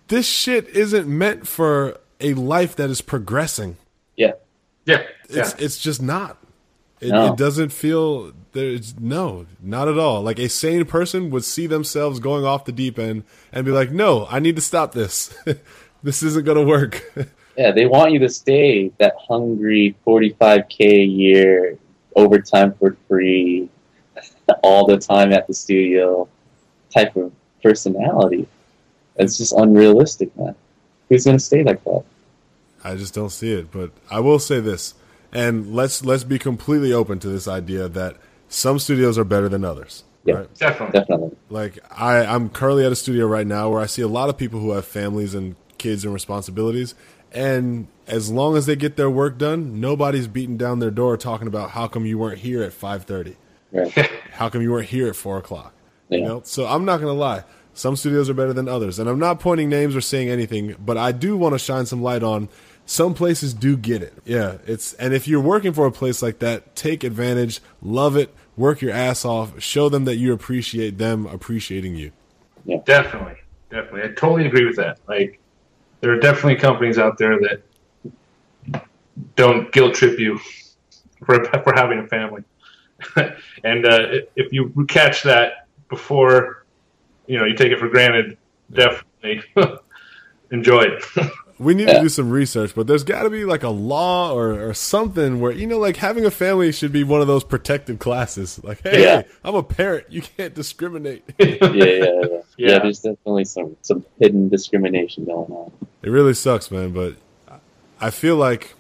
[0.09, 3.77] this shit isn't meant for a life that is progressing.
[4.17, 4.33] Yeah,
[4.85, 5.03] yeah.
[5.29, 5.65] It's yeah.
[5.65, 6.39] it's just not.
[7.01, 7.33] It, No.
[7.33, 10.23] it doesn't feel there's no, not at all.
[10.23, 13.91] Like a sane person would see themselves going off the deep end and be like,
[13.91, 15.37] "No, I need to stop this.
[16.03, 17.05] this isn't going to work."
[17.59, 21.79] yeah, they want you to stay that hungry 45k a year
[22.15, 23.69] overtime for free,
[24.63, 26.27] all the time at the studio
[26.91, 27.31] type of
[27.63, 28.49] personality.
[29.17, 30.55] It's just unrealistic, man.
[31.11, 32.05] Who's gonna stay like that?
[32.83, 33.71] I just don't see it.
[33.71, 34.95] But I will say this,
[35.37, 38.17] and let's let's be completely open to this idea that
[38.49, 40.05] some studios are better than others.
[40.25, 40.35] Yeah.
[40.37, 40.55] Right?
[40.55, 40.99] Definitely.
[40.99, 41.37] Definitely.
[41.51, 44.39] Like I, I'm currently at a studio right now where I see a lot of
[44.39, 46.95] people who have families and kids and responsibilities,
[47.33, 51.47] and as long as they get their work done, nobody's beating down their door talking
[51.47, 53.37] about how come you weren't here at five thirty,
[53.73, 53.93] Right.
[54.33, 55.75] how come you weren't here at four o'clock.
[56.09, 57.45] You know, so I'm not gonna lie.
[57.75, 60.97] Some studios are better than others, and I'm not pointing names or saying anything, but
[60.97, 62.49] I do want to shine some light on.
[62.89, 64.15] Some places do get it.
[64.25, 68.33] Yeah, it's and if you're working for a place like that, take advantage, love it,
[68.57, 72.13] work your ass off, show them that you appreciate them appreciating you.
[72.65, 73.39] Yeah, Definitely,
[73.71, 74.03] definitely.
[74.05, 75.01] I totally agree with that.
[75.09, 75.41] Like,
[76.01, 78.85] there are definitely companies out there that
[79.35, 80.39] don't guilt trip you
[81.27, 82.45] for for having a family,
[83.65, 86.65] and uh, if you catch that before,
[87.27, 88.39] you know, you take it for granted.
[88.73, 89.43] Definitely
[90.53, 91.05] enjoy it.
[91.59, 94.69] We need to do some research, but there's got to be like a law or,
[94.69, 97.99] or something where you know, like having a family should be one of those protected
[97.99, 98.63] classes.
[98.63, 99.23] Like, hey, Yeah.
[99.43, 101.25] I'm a parent, you can't discriminate.
[101.39, 102.13] Yeah, yeah, yeah.
[102.21, 102.39] yeah.
[102.59, 102.79] Yeah.
[102.81, 105.73] there's definitely some some hidden discrimination going on.
[106.03, 106.93] It really sucks, man.
[106.93, 107.17] But
[108.01, 108.75] I feel like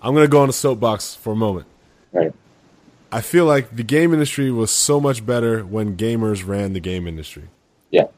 [0.00, 1.66] I'm gonna go on a soapbox for a moment.
[2.12, 2.32] Right.
[3.12, 7.06] I feel like the game industry was so much better when gamers ran the game
[7.06, 7.44] industry.
[7.90, 8.08] Yeah.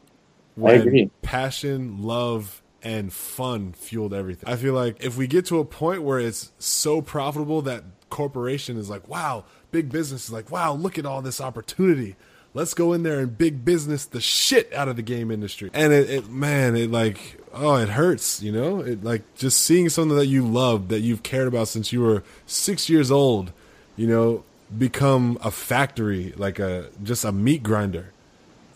[0.54, 1.10] When agree.
[1.22, 4.48] passion, love, and fun fueled everything.
[4.48, 8.76] I feel like if we get to a point where it's so profitable that corporation
[8.76, 12.16] is like, wow, big business is like, wow, look at all this opportunity.
[12.54, 15.70] Let's go in there and big business the shit out of the game industry.
[15.74, 18.80] And it, it man, it like, oh, it hurts, you know?
[18.80, 22.22] It like just seeing something that you love, that you've cared about since you were
[22.46, 23.52] six years old,
[23.96, 24.44] you know,
[24.76, 28.12] become a factory, like a just a meat grinder.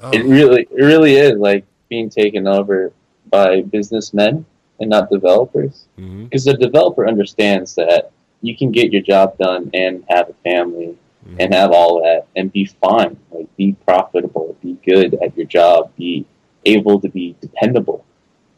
[0.00, 2.92] Oh, It really, it really is like being taken over
[3.32, 4.44] by businessmen
[4.78, 5.86] and not developers.
[5.98, 6.24] mhm.
[6.24, 8.12] Because the developer understands that
[8.42, 10.96] you can get your job done and have a family
[11.38, 13.16] and have all that and be fine.
[13.30, 16.26] Like be profitable, be good at your job, be
[16.64, 18.04] able to be dependable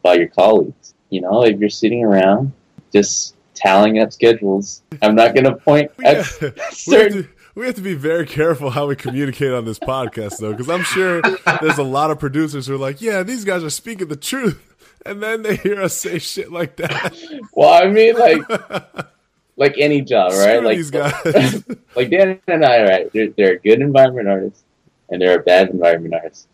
[0.02, 0.94] by your colleagues.
[1.10, 2.52] You know, if you're sitting around
[2.92, 7.28] just tallying up schedules, I'm not going to point at have, we, have certain.
[7.54, 10.68] To, we have to be very careful how we communicate on this podcast, though, because
[10.68, 11.22] I'm sure
[11.60, 14.74] there's a lot of producers who are like, "Yeah, these guys are speaking the truth,"
[15.06, 17.16] and then they hear us say shit like that.
[17.52, 18.42] Well, I mean, like,
[19.56, 20.56] like any job, right?
[20.56, 21.64] Screw like, these guys.
[21.96, 23.12] like Dan and I, right?
[23.12, 24.64] There, there are good environment artists
[25.10, 26.48] and there are bad environment artists,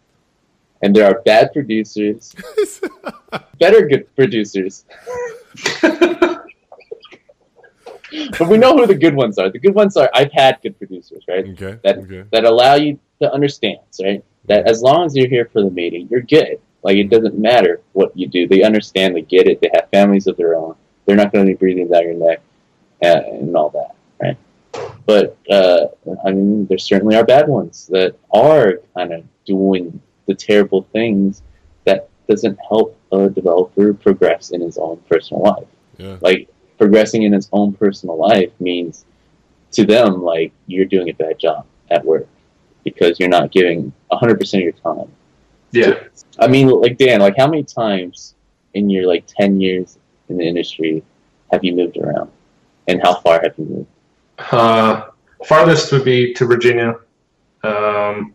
[0.82, 2.34] and there are bad producers,
[3.58, 4.84] better good producers.
[8.38, 9.50] But we know who the good ones are.
[9.50, 11.46] The good ones are I've had good producers, right?
[11.48, 11.78] okay.
[11.84, 12.24] That Okay.
[12.32, 14.24] that allow you to understand, right?
[14.46, 16.60] That as long as you're here for the meeting, you're good.
[16.82, 18.48] Like it doesn't matter what you do.
[18.48, 19.14] They understand.
[19.14, 19.60] They get it.
[19.60, 20.74] They have families of their own.
[21.06, 22.40] They're not going to be breathing down your neck
[23.02, 24.36] uh, and all that, right?
[25.06, 25.88] But uh,
[26.24, 31.42] I mean, there certainly are bad ones that are kind of doing the terrible things
[31.84, 35.66] that doesn't help a developer progress in his own personal life
[35.98, 36.16] Yeah.
[36.20, 36.48] like
[36.80, 39.04] progressing in his own personal life means
[39.70, 42.26] to them like you're doing a bad job at work
[42.84, 45.10] because you're not giving 100% of your time
[45.72, 45.94] yeah.
[46.38, 48.34] i mean like dan like how many times
[48.74, 51.02] in your like 10 years in the industry
[51.52, 52.30] have you moved around
[52.88, 53.88] and how far have you moved
[54.52, 55.10] Uh,
[55.44, 56.96] farthest would be to Virginia.
[57.62, 58.34] Um,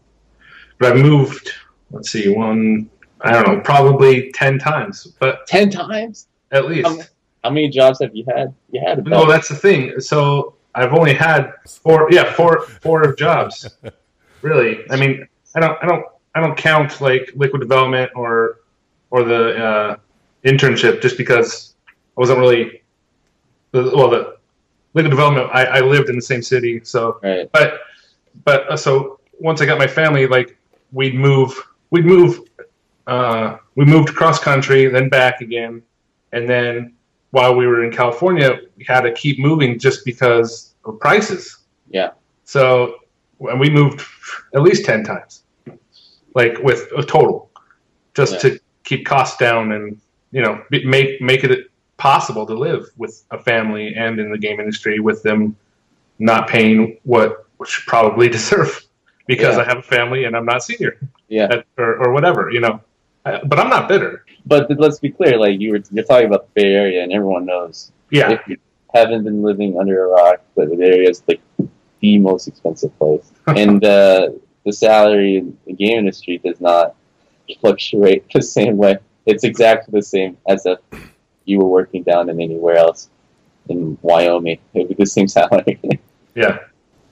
[0.77, 1.51] but I've moved,
[1.91, 2.89] let's see, one,
[3.21, 6.87] I don't know, probably 10 times, but 10 times at least.
[6.87, 7.01] Um,
[7.45, 9.99] how many jobs have you had you had No, that's the thing.
[9.99, 13.69] So I've only had four, yeah, four, four jobs.
[14.41, 18.59] Really, I mean, I don't, I don't, I don't count like liquid development or,
[19.09, 19.95] or the uh,
[20.43, 22.83] internship just because I wasn't really,
[23.73, 24.37] well, the
[24.93, 25.49] liquid development.
[25.51, 27.79] I, I lived in the same city, so right but
[28.43, 30.55] but uh, so once I got my family, like
[30.91, 32.41] we'd move, we'd move,
[33.07, 35.81] uh, we moved cross country, then back again,
[36.33, 36.94] and then
[37.35, 41.43] while we were in California, we had to keep moving just because of prices.
[41.97, 42.11] yeah
[42.55, 42.65] So
[43.51, 43.99] and we moved
[44.55, 45.31] at least ten times,
[46.39, 47.37] like with a total,
[48.19, 48.43] just Yeah.
[48.43, 48.49] to
[48.89, 49.85] keep costs down and
[50.35, 51.53] you know make make it
[51.97, 55.39] possible to live with a family and in the game industry with them
[56.31, 56.79] not paying
[57.13, 57.29] what
[57.71, 58.71] should probably deserve
[59.33, 59.63] because Yeah.
[59.63, 60.93] I have a family and I'm not senior
[61.37, 62.75] yeah or, or whatever you know.
[63.25, 64.23] But I'm not bitter.
[64.45, 67.45] but let's be clear like you were you're talking about the bay area and everyone
[67.45, 68.57] knows Yeah, if you
[68.93, 71.41] haven't been living under a rock, but the Bay area is like
[72.01, 74.29] the most expensive place, and uh,
[74.63, 76.95] the salary in the game industry does not
[77.59, 78.97] fluctuate the same way.
[79.25, 80.79] It's exactly the same as if
[81.45, 83.09] you were working down in anywhere else
[83.69, 84.59] in Wyoming.
[84.73, 85.79] It would be the same salary.
[86.35, 86.59] yeah.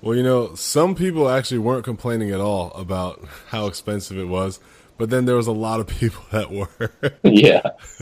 [0.02, 4.60] Well, you know, some people actually weren't complaining at all about how expensive it was,
[4.98, 6.92] but then there was a lot of people that were.
[7.24, 7.62] yeah.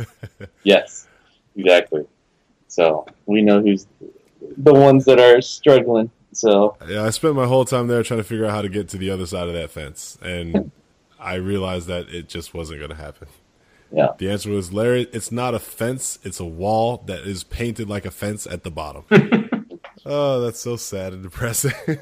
[0.63, 1.07] yes,
[1.55, 2.05] exactly.
[2.67, 3.87] So we know who's
[4.57, 6.09] the ones that are struggling.
[6.33, 8.87] So yeah, I spent my whole time there trying to figure out how to get
[8.89, 10.71] to the other side of that fence, and
[11.19, 13.27] I realized that it just wasn't going to happen.
[13.91, 14.13] Yeah.
[14.17, 15.09] The answer was Larry.
[15.11, 18.71] It's not a fence; it's a wall that is painted like a fence at the
[18.71, 19.03] bottom.
[20.05, 21.99] oh, that's so sad and depressing.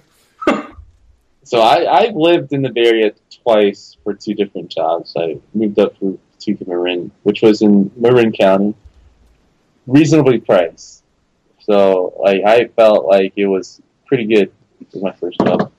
[1.43, 3.11] So I I've lived in the Bay Area
[3.43, 5.13] twice for two different jobs.
[5.17, 8.75] I moved up to, to Marin, which was in Marin County,
[9.87, 11.03] reasonably priced.
[11.59, 14.51] So like I felt like it was pretty good
[14.91, 15.71] for my first job.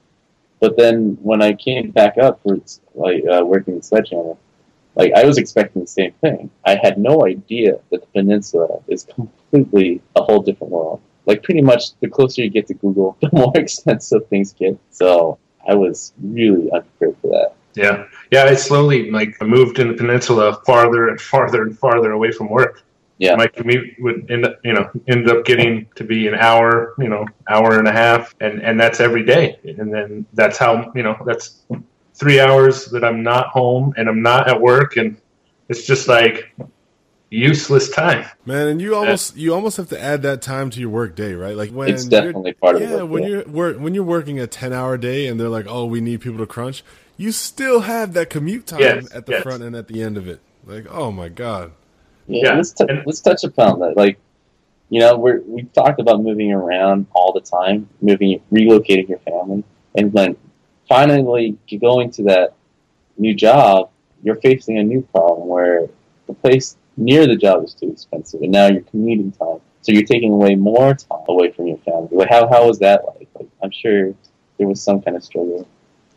[0.61, 2.59] But then when I came back up for
[2.95, 4.37] like uh, working in Sledgehammer,
[4.95, 6.51] like I was expecting the same thing.
[6.67, 11.01] I had no idea that the peninsula is completely a whole different world.
[11.27, 14.79] Like pretty much the closer you get to Google, the more expensive things get.
[14.91, 15.39] So
[15.69, 17.55] I was really unprepared for that.
[17.75, 18.45] Yeah, yeah.
[18.45, 22.83] I slowly like moved in the peninsula farther and farther and farther away from work.
[23.19, 26.95] Yeah, my commute would end up, you know, end up getting to be an hour,
[26.99, 29.59] you know, hour and a half, and and that's every day.
[29.65, 31.63] And then that's how, you know, that's
[32.15, 35.17] three hours that I'm not home and I'm not at work, and
[35.69, 36.55] it's just like
[37.31, 38.27] useless time.
[38.45, 41.35] Man, and you almost you almost have to add that time to your work day,
[41.35, 41.57] right?
[41.57, 43.29] Like when it's definitely part of yeah, work, when yeah.
[43.29, 46.21] you're work, when you're working a ten hour day and they're like, oh, we need
[46.21, 46.83] people to crunch.
[47.17, 49.43] You still have that commute time yes, at the yes.
[49.43, 50.41] front and at the end of it.
[50.67, 51.73] Like, oh my god.
[52.27, 53.97] Yeah, Yeah, let's t- and- let's touch upon that.
[53.97, 54.19] Like,
[54.89, 59.65] you know, we're we talked about moving around all the time, moving, relocating your family,
[59.95, 60.37] and then
[60.89, 62.55] finally going to that
[63.17, 63.91] new job,
[64.23, 65.89] you're facing a new problem where
[66.27, 70.05] the place near the job is too expensive, and now you're commuting time, so you're
[70.05, 72.09] taking away more time away from your family.
[72.13, 73.29] Like, how how was that like?
[73.35, 74.15] like I'm sure
[74.59, 75.67] there was some kind of struggle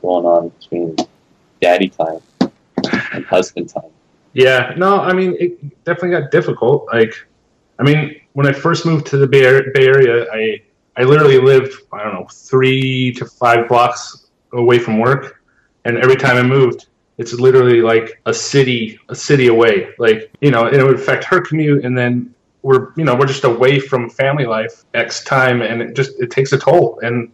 [0.02, 0.96] going on between
[1.62, 2.20] daddy time
[3.14, 3.90] and husband time.
[4.34, 6.88] Yeah, no, I mean, it definitely got difficult.
[6.92, 7.14] Like,
[7.80, 10.62] I mean, when I first moved to the Bay Area, I
[10.98, 15.42] I literally lived I don't know three to five blocks away from work,
[15.86, 16.88] and every time I moved,
[17.24, 19.90] it's literally like a city a city away.
[19.98, 23.28] Like, you know, and it would affect her commute, and then we're you know we're
[23.28, 27.00] just away from family life X time, and it just it takes a toll.
[27.02, 27.32] And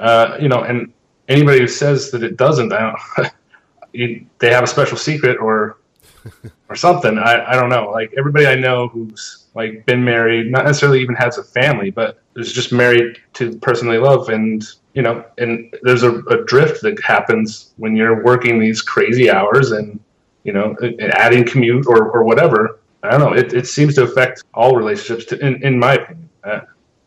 [0.00, 0.92] uh, you know, and
[1.28, 2.80] anybody who says that it doesn't, I
[3.16, 3.32] don't.
[3.92, 5.78] you, they have a special secret or
[6.68, 7.16] or something.
[7.16, 7.90] I, I don't know.
[7.90, 12.20] Like everybody I know who's like been married, not necessarily even has a family, but
[12.34, 14.64] is just married to the person they love, and
[14.96, 19.70] you know, and there's a, a drift that happens when you're working these crazy hours
[19.70, 20.00] and
[20.42, 22.78] you know, adding commute or, or whatever.
[23.02, 23.32] I don't know.
[23.32, 26.28] It, it seems to affect all relationships, to, in in my opinion.
[26.42, 26.60] Uh,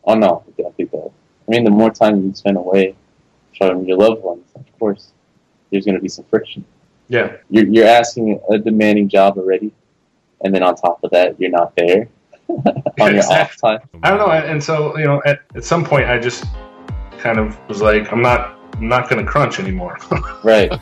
[0.04, 1.10] Oh no, it definitely does.
[1.46, 2.94] I mean, the more time you spend away
[3.56, 5.12] from your loved ones, of course,
[5.70, 6.64] there's going to be some friction.
[7.08, 9.72] yeah, You're, you're asking a demanding job already,
[10.42, 12.08] and then on top of that, you're not there
[13.00, 13.80] on your off time.
[14.02, 14.30] I don't know.
[14.30, 16.44] And so you know, at, at some point, I just
[17.20, 19.98] kind of was like, I'm not I'm not going to crunch anymore.
[20.44, 20.72] Right.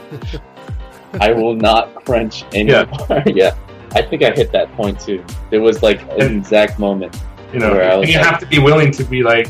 [1.20, 2.86] I will not crunch anymore.
[3.26, 3.56] Yeah.
[3.94, 5.24] I think I hit that point too.
[5.50, 7.20] There was like an And- exact moment.
[7.52, 9.48] You know, Where I was and you like- have to be willing to be like,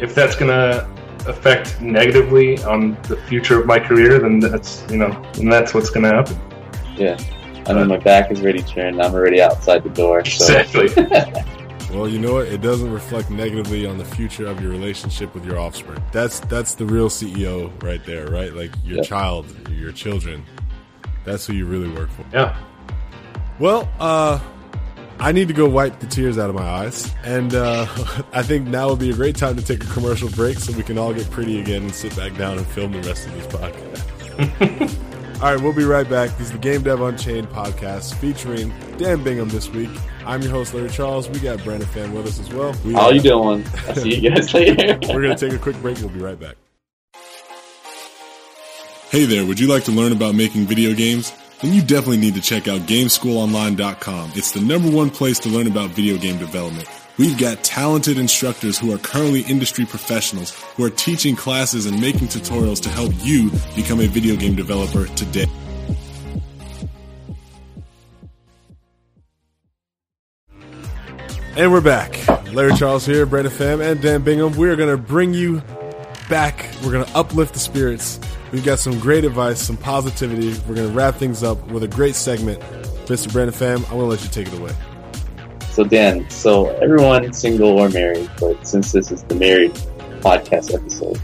[0.00, 0.88] if that's gonna
[1.26, 5.90] affect negatively on the future of my career, then that's you know, then that's what's
[5.90, 6.36] gonna happen.
[6.96, 7.16] Yeah.
[7.66, 9.00] I mean, my back is already turned.
[9.00, 10.24] I'm already outside the door.
[10.24, 10.44] So.
[10.58, 10.88] Exactly.
[11.92, 12.48] Well, you know what?
[12.48, 16.02] It doesn't reflect negatively on the future of your relationship with your offspring.
[16.12, 18.52] That's that's the real CEO right there, right?
[18.52, 19.02] Like your Yeah.
[19.04, 20.44] child, your children.
[21.24, 22.24] That's who you really work for.
[22.32, 22.56] yeah.
[23.58, 24.38] Well, uh,
[25.18, 27.86] I need to go wipe the tears out of my eyes, and uh,
[28.32, 30.82] I think now would be a great time to take a commercial break so we
[30.82, 33.46] can all get pretty again and sit back down and film the rest of this
[33.46, 35.42] podcast.
[35.42, 36.30] all right, we'll be right back.
[36.38, 39.90] This is the Game Dev Unchained podcast featuring Dan Bingham this week.
[40.28, 41.26] I'm your host, Larry Charles.
[41.30, 42.74] We got Brandon Pham with us as well.
[42.84, 43.64] We, How uh, you doing?
[43.88, 44.98] I'll see you guys later.
[45.08, 45.96] We're going to take a quick break.
[46.00, 46.56] We'll be right back.
[49.08, 51.32] Hey there, would you like to learn about making video games?
[51.62, 54.32] Then you definitely need to check out GameSchoolOnline.com.
[54.34, 56.86] It's the number one place to learn about video game development.
[57.16, 62.28] We've got talented instructors who are currently industry professionals who are teaching classes and making
[62.28, 65.46] tutorials to help you become a video game developer today.
[71.58, 72.24] And we're back.
[72.52, 74.56] Larry Charles here, Brandon Pham, and Dan Bingham.
[74.56, 75.60] We're going to bring you
[76.28, 76.64] back.
[76.84, 78.20] We're going to uplift the spirits.
[78.52, 80.50] We've got some great advice, some positivity.
[80.68, 82.60] We're going to wrap things up with a great segment.
[83.06, 83.32] Mr.
[83.32, 84.72] Brandon Pham, I'm going to let you take it away.
[85.72, 89.72] So Dan, so everyone single or married, but since this is the married
[90.20, 91.20] podcast episode,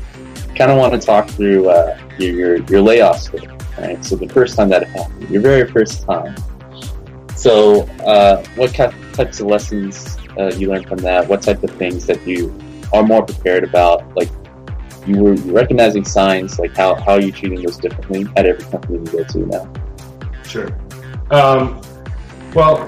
[0.56, 3.32] kind of want to talk through uh, your, your your layoffs.
[3.78, 4.04] Right.
[4.04, 6.34] So the first time that happened, your very first time.
[7.36, 11.28] So, uh, what types of lessons uh, you learned from that?
[11.28, 12.54] What type of things that you
[12.92, 14.14] are more prepared about?
[14.16, 14.30] Like
[15.06, 18.98] you were recognizing signs, like how how are you treating those differently at every company
[18.98, 19.72] you go to now?
[20.44, 20.68] Sure.
[21.30, 21.80] Um,
[22.54, 22.82] well,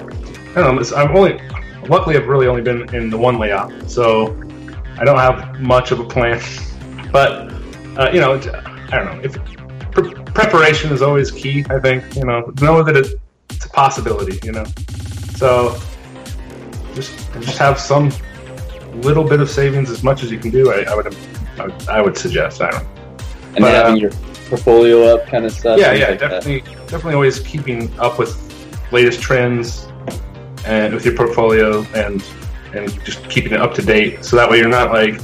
[0.55, 0.97] I don't know.
[0.97, 1.39] I'm only
[1.87, 4.35] luckily I've really only been in the one layoff, so
[4.99, 6.41] I don't have much of a plan.
[7.11, 7.51] but
[7.97, 8.33] uh, you know,
[8.91, 9.21] I don't know.
[9.23, 9.33] If
[9.91, 14.39] pre- preparation is always key, I think you know know that it's a possibility.
[14.45, 14.65] You know,
[15.35, 15.79] so
[16.97, 18.11] just just have some
[19.01, 20.71] little bit of savings as much as you can do.
[20.71, 21.15] I, I would
[21.87, 22.61] I, would suggest.
[22.61, 22.87] I don't.
[23.55, 24.11] And but, having uh, your
[24.49, 25.79] portfolio up, kind of stuff.
[25.79, 26.87] Yeah, yeah, like definitely, that.
[26.87, 28.35] definitely always keeping up with
[28.91, 29.87] latest trends
[30.65, 32.23] and with your portfolio and
[32.73, 34.25] and just keeping it up to date.
[34.25, 35.19] So that way you're not like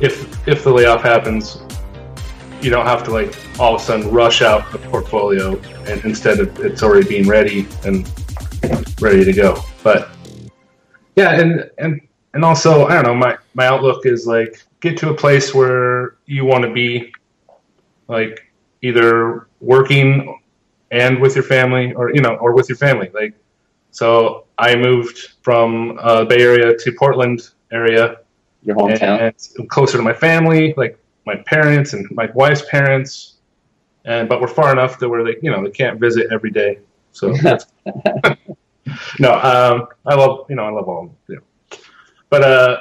[0.00, 1.60] if if the layoff happens,
[2.62, 6.38] you don't have to like all of a sudden rush out the portfolio and instead
[6.40, 8.08] of it's already being ready and
[9.00, 9.62] ready to go.
[9.82, 10.10] But
[11.18, 12.00] yeah, and and
[12.34, 16.16] and also I don't know, my my outlook is like get to a place where
[16.26, 17.12] you want to be
[18.06, 18.50] like
[18.82, 20.38] either working
[20.90, 23.34] and with your family or you know or with your family like
[23.90, 28.18] so I moved from uh, Bay Area to Portland area,
[28.62, 33.38] your hometown, and, closer to my family, like my parents and my wife's parents,
[34.04, 36.78] and but we're far enough that where they, you know, they can't visit every day.
[37.12, 37.34] So
[39.18, 41.78] no, um, I love, you know, I love all, you know.
[42.30, 42.78] but uh,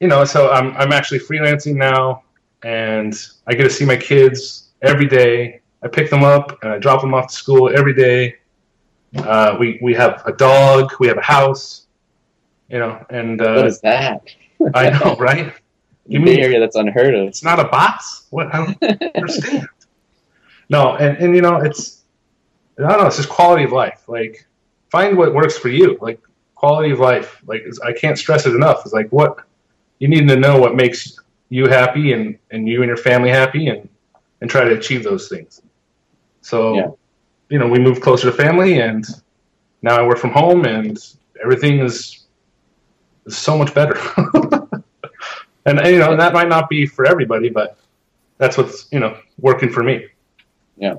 [0.00, 2.22] you know, so I'm I'm actually freelancing now,
[2.62, 3.14] and
[3.46, 5.60] I get to see my kids every day.
[5.82, 8.36] I pick them up and I drop them off to school every day
[9.16, 10.92] uh, we we have a dog.
[11.00, 11.86] We have a house.
[12.68, 14.22] You know, and uh, what is that?
[14.74, 15.52] I know, right?
[16.06, 17.28] You mean area that's unheard of?
[17.28, 18.26] It's not a box.
[18.30, 18.52] What?
[18.52, 19.68] I don't understand.
[20.68, 22.02] No, and and you know, it's
[22.78, 23.06] I don't know.
[23.06, 24.04] It's just quality of life.
[24.08, 24.44] Like,
[24.90, 25.98] find what works for you.
[26.00, 26.20] Like
[26.54, 27.42] quality of life.
[27.46, 28.82] Like I can't stress it enough.
[28.84, 29.44] It's like what
[29.98, 31.18] you need to know what makes
[31.48, 33.88] you happy and and you and your family happy and
[34.40, 35.62] and try to achieve those things.
[36.42, 36.90] So yeah
[37.50, 39.04] you know, we moved closer to family, and
[39.82, 40.96] now I work from home, and
[41.42, 42.26] everything is,
[43.26, 43.98] is so much better.
[45.66, 47.76] and, and you know, that might not be for everybody, but
[48.38, 50.06] that's what's you know working for me.
[50.76, 50.94] Yeah,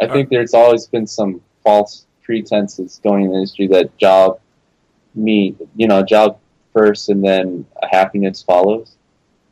[0.00, 4.40] I uh, think there's always been some false pretenses going in the industry that job
[5.14, 6.38] me, you know, job
[6.74, 8.96] first and then happiness follows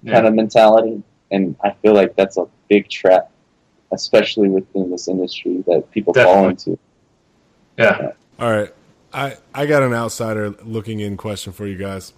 [0.02, 0.12] yeah.
[0.12, 1.02] kind of mentality.
[1.30, 3.30] And I feel like that's a big trap
[3.92, 6.34] especially within this industry that people Definitely.
[6.34, 6.78] fall into.
[7.78, 7.98] Yeah.
[8.00, 8.12] yeah.
[8.38, 8.74] All right.
[9.12, 12.12] I, I got an outsider looking in question for you guys.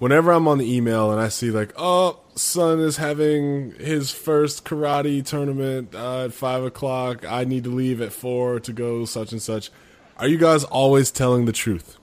[0.00, 4.64] Whenever I'm on the email and I see like, oh, son is having his first
[4.64, 7.24] karate tournament uh, at five o'clock.
[7.30, 9.70] I need to leave at four to go such and such.
[10.16, 11.98] Are you guys always telling the truth?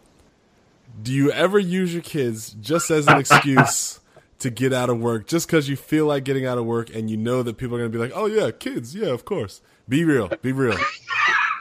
[1.01, 3.99] Do you ever use your kids just as an excuse
[4.39, 7.09] to get out of work just because you feel like getting out of work and
[7.09, 8.95] you know that people are going to be like, oh, yeah, kids.
[8.95, 9.61] Yeah, of course.
[9.87, 10.29] Be real.
[10.41, 10.77] Be real.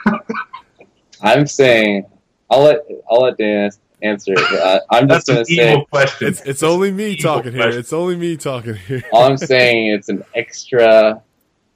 [1.21, 2.05] I'm saying,
[2.49, 3.69] I'll let, I'll let Dan
[4.01, 4.33] answer.
[4.37, 6.27] Uh, I'm just going to say, question.
[6.27, 7.71] It's, it's only me talking question.
[7.71, 7.79] here.
[7.79, 9.03] It's only me talking here.
[9.11, 11.21] All I'm saying, it's an extra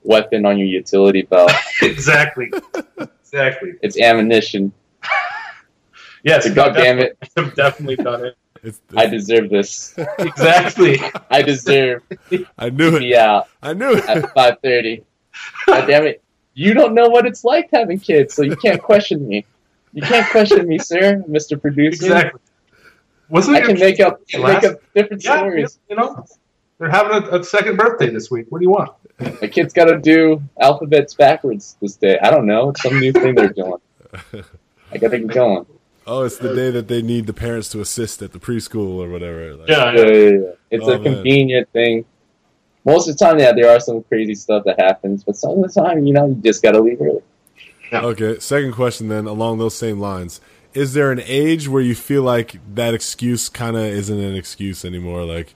[0.03, 1.51] weapon on your utility belt.
[1.81, 2.51] exactly.
[3.21, 3.73] Exactly.
[3.81, 4.71] It's ammunition.
[6.23, 6.49] yes.
[6.51, 7.17] God damn it.
[7.37, 8.37] I've definitely done it.
[8.63, 9.93] It's, it's, I deserve this.
[10.19, 10.99] exactly.
[11.29, 12.01] I deserve.
[12.57, 13.03] I knew it.
[13.03, 13.41] Yeah.
[13.61, 14.05] I knew it.
[14.07, 15.03] At five thirty.
[15.65, 16.23] God damn it!
[16.53, 19.45] You don't know what it's like having kids, so you can't question me.
[19.93, 22.05] You can't question me, sir, Mister Producer.
[22.05, 22.41] Exactly.
[23.29, 25.79] Wasn't I can make up make up different yeah, stories.
[25.89, 26.25] You know,
[26.79, 28.47] they're having a, a, second birthday this week.
[28.49, 28.91] What do you want?
[29.19, 32.19] My kid's got to do alphabets backwards this day.
[32.19, 32.69] I don't know.
[32.69, 33.77] It's some new thing they're doing.
[34.91, 35.65] I got to get going.
[36.05, 39.09] Oh, it's the day that they need the parents to assist at the preschool or
[39.09, 39.55] whatever.
[39.55, 41.13] Like, yeah, yeah, yeah, yeah, It's oh, a man.
[41.13, 42.05] convenient thing.
[42.83, 45.61] Most of the time, yeah, there are some crazy stuff that happens, but some of
[45.61, 47.21] the time, you know, you just gotta leave early.
[47.93, 48.05] Yeah.
[48.07, 48.39] Okay.
[48.39, 50.41] Second question, then, along those same lines,
[50.73, 54.83] is there an age where you feel like that excuse kind of isn't an excuse
[54.83, 55.23] anymore?
[55.25, 55.53] Like,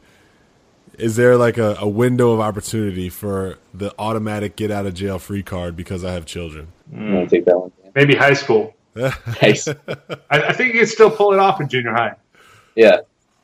[0.97, 5.17] is there like a, a, window of opportunity for the automatic get out of jail
[5.19, 6.67] free card because I have children?
[6.93, 7.29] Mm.
[7.29, 7.71] take that one.
[7.95, 8.75] Maybe high school.
[8.95, 9.67] nice.
[9.67, 9.75] I,
[10.29, 12.15] I, think you can still pull it off in junior high.
[12.75, 12.99] Yeah.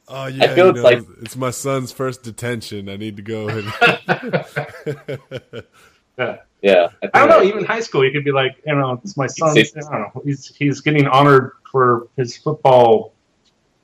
[0.08, 2.90] Oh yeah, I feel it's know, like it's my son's first detention.
[2.90, 3.48] I need to go.
[3.48, 3.66] And...
[6.18, 6.38] yeah.
[6.64, 6.88] Yeah.
[7.04, 7.44] I, I don't know.
[7.44, 9.56] Even high school, you could be like, you know, it's my son.
[9.56, 10.22] I don't know.
[10.26, 13.14] He's he's getting honored for his football.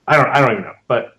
[0.07, 0.29] I don't.
[0.29, 0.73] I don't even know.
[0.87, 1.17] But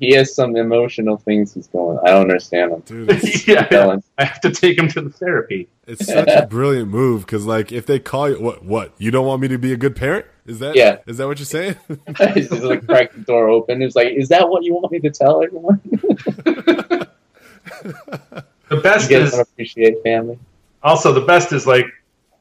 [0.00, 1.98] he has some emotional things he's going.
[2.02, 2.80] I don't understand him.
[2.80, 5.68] Dude, it's, yeah, I have to take him to the therapy.
[5.86, 8.92] it's such a brilliant move because, like, if they call you, what, what?
[8.98, 10.26] You don't want me to be a good parent?
[10.46, 10.98] Is that, Yeah.
[11.06, 11.76] Is that what you're saying?
[12.34, 13.82] He's just like crack the door open.
[13.82, 15.80] It's like, is that what you want me to tell everyone?
[18.68, 20.38] The best you guys is don't appreciate family.
[20.86, 21.86] Also the best is like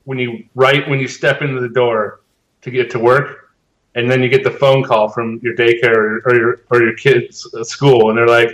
[0.04, 2.22] when you right when you step into the door
[2.62, 3.52] to get to work,
[3.96, 6.96] and then you get the phone call from your daycare or, or your or your
[6.96, 8.52] kids' school, and they're like,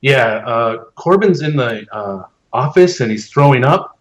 [0.00, 3.98] "Yeah, uh, Corbin's in the uh, office and he's throwing up,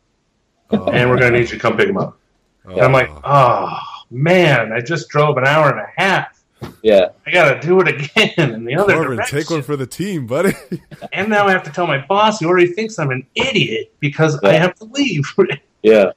[0.70, 2.18] Oh, and we're gonna need you to come pick him up."
[2.66, 3.78] And I'm like, "Oh
[4.12, 6.43] man, I just drove an hour and a half."
[6.82, 9.40] Yeah, I gotta do it again in the other Corbin, direction.
[9.40, 10.54] take one for the team, buddy.
[11.14, 14.42] and now I have to tell my boss, who already thinks I'm an idiot because
[14.44, 15.24] I have to leave.
[15.84, 16.12] yeah.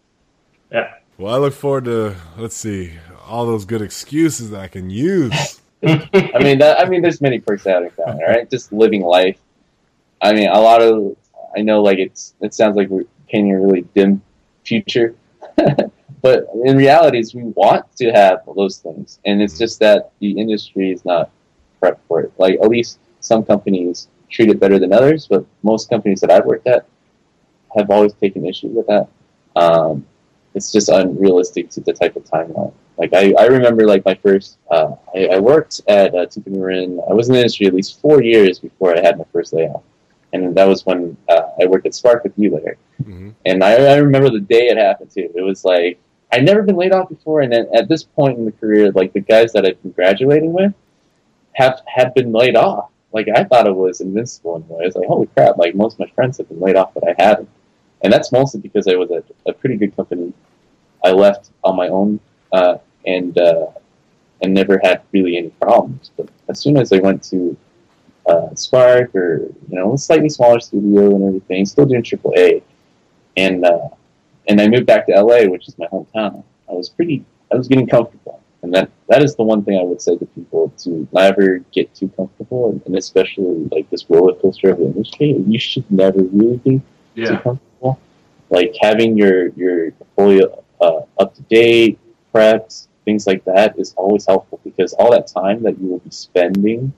[0.70, 0.94] yeah.
[1.18, 2.92] well, I look forward to, let's see,
[3.26, 5.61] all those good excuses that I can use.
[5.86, 8.49] I mean, that, I mean, there's many perks out of family, right?
[8.51, 9.38] Just living life.
[10.22, 11.16] I mean, a lot of
[11.57, 14.22] I know, like it's it sounds like we're painting a really dim
[14.64, 15.14] future,
[16.26, 20.30] but in reality, is we want to have those things, and it's just that the
[20.42, 21.30] industry is not
[21.80, 22.32] prepped for it.
[22.36, 26.44] Like at least some companies treat it better than others, but most companies that I've
[26.44, 26.82] worked at
[27.76, 29.06] have always taken issue with that.
[29.54, 30.04] Um,
[30.56, 32.72] it's just unrealistic to the type of timeline.
[32.98, 37.00] Like I, I remember like my first, uh, I, I worked at uh, Marin.
[37.08, 39.84] I was in the industry at least four years before I had my first layoff,
[40.32, 42.78] and that was when uh, I worked at Spark with you, Larry.
[43.04, 45.30] hmm And I, I remember the day it happened too.
[45.40, 46.00] It was like
[46.32, 49.20] I'd never been laid off before, and at this point in the career, like the
[49.20, 50.74] guys that I've been graduating with
[51.52, 52.90] have have been laid off.
[53.12, 54.82] Like I thought it was invincible in a way.
[54.82, 55.56] I was like, holy crap!
[55.56, 57.48] Like most of my friends have been laid off, but I haven't,
[58.02, 60.32] and that's mostly because I was at a pretty good company.
[61.04, 62.18] I left on my own
[62.52, 63.68] uh, and uh,
[64.42, 66.10] and never had really any problems.
[66.16, 67.56] But as soon as I went to
[68.26, 69.38] uh, Spark or
[69.70, 72.62] you know a slightly smaller studio and everything, still doing AAA,
[73.36, 73.88] and uh,
[74.49, 76.44] and I moved back to LA, which is my hometown.
[76.68, 79.82] I was pretty, I was getting comfortable, and that that is the one thing I
[79.82, 84.34] would say to people to never get too comfortable, and, and especially like this roller
[84.34, 85.32] coaster of the industry.
[85.47, 86.82] You should never really be
[87.14, 88.01] too comfortable.
[88.51, 91.99] Like having your your portfolio uh, up to date,
[92.34, 96.11] prepped, things like that is always helpful because all that time that you will be
[96.11, 96.92] spending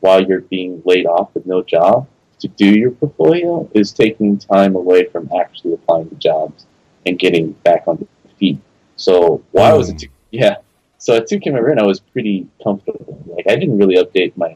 [0.00, 2.06] while you're being laid off with no job
[2.38, 6.66] to do your portfolio is taking time away from actually applying to jobs
[7.06, 8.58] and getting back on your feet.
[8.96, 10.00] So while I was at Mm.
[10.00, 10.56] two, yeah,
[10.98, 13.18] so at 2K Marin, I was pretty comfortable.
[13.26, 14.54] Like I didn't really update my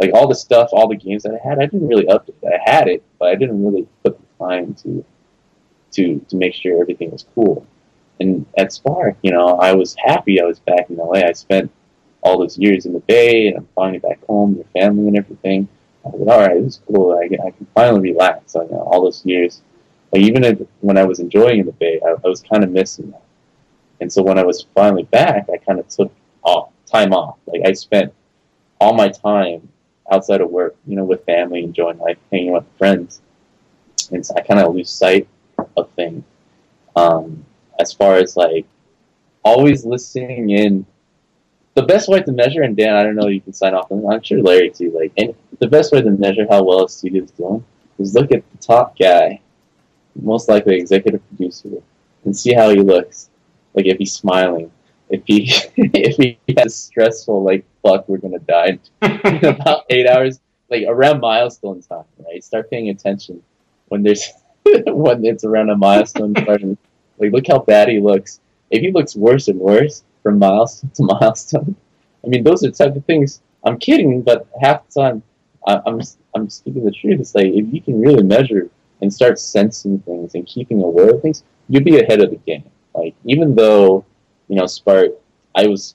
[0.00, 1.58] like all the stuff, all the games that I had.
[1.58, 2.34] I didn't really update.
[2.44, 5.04] I had it, but I didn't really put the time to
[5.92, 7.66] to to make sure everything was cool.
[8.20, 11.20] And at Spark, you know, I was happy I was back in LA.
[11.28, 11.70] I spent
[12.22, 15.68] all those years in the Bay, and I'm finally back home, your family and everything.
[16.04, 17.18] I was like, all right, this is cool.
[17.18, 18.54] I can, I can finally relax.
[18.54, 19.62] Like, you know, all those years,
[20.14, 22.70] like even if, when I was enjoying in the Bay, I, I was kind of
[22.70, 23.22] missing that.
[24.00, 26.12] And so when I was finally back, I kind of took
[26.44, 27.38] off time off.
[27.46, 28.14] Like I spent
[28.80, 29.68] all my time
[30.12, 33.22] outside of work, you know, with family, enjoying life, hanging with friends.
[34.12, 35.26] And so I kind of lose sight
[35.76, 36.22] of things.
[36.94, 37.44] Um,
[37.80, 38.66] as far as like
[39.42, 40.86] always listening in,
[41.74, 44.06] the best way to measure, and Dan, I don't know, you can sign off on.
[44.06, 44.92] I'm sure Larry too.
[44.92, 47.64] Like, and the best way to measure how well a studio is doing
[47.98, 49.40] is look at the top guy,
[50.20, 51.70] most likely executive producer,
[52.24, 53.30] and see how he looks.
[53.74, 54.70] Like if he's smiling,
[55.10, 60.40] if he if he has stressful like fuck, we're gonna die in about eight hours,
[60.70, 62.42] like around milestone time, right?
[62.42, 63.42] Start paying attention
[63.88, 64.32] when there's
[64.86, 66.34] when it's around a milestone.
[66.42, 66.78] starting,
[67.18, 68.40] like look how bad he looks.
[68.70, 71.76] If he looks worse and worse from milestone to milestone,
[72.24, 73.40] I mean those are the type of things.
[73.64, 75.22] I'm kidding, but half the time
[75.66, 76.00] I, I'm
[76.34, 77.20] I'm speaking the truth.
[77.20, 78.70] It's like if you can really measure
[79.04, 82.64] and start sensing things and keeping aware of things, you'd be ahead of the game.
[82.94, 84.04] Like even though
[84.48, 85.10] you know Spark,
[85.54, 85.94] I was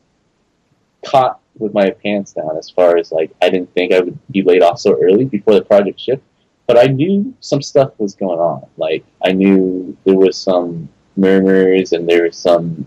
[1.06, 4.44] caught with my pants down as far as like I didn't think I would be
[4.44, 6.24] laid off so early before the project shipped,
[6.68, 8.68] but I knew some stuff was going on.
[8.78, 10.88] Like I knew there was some
[11.18, 12.86] murmurs and there was some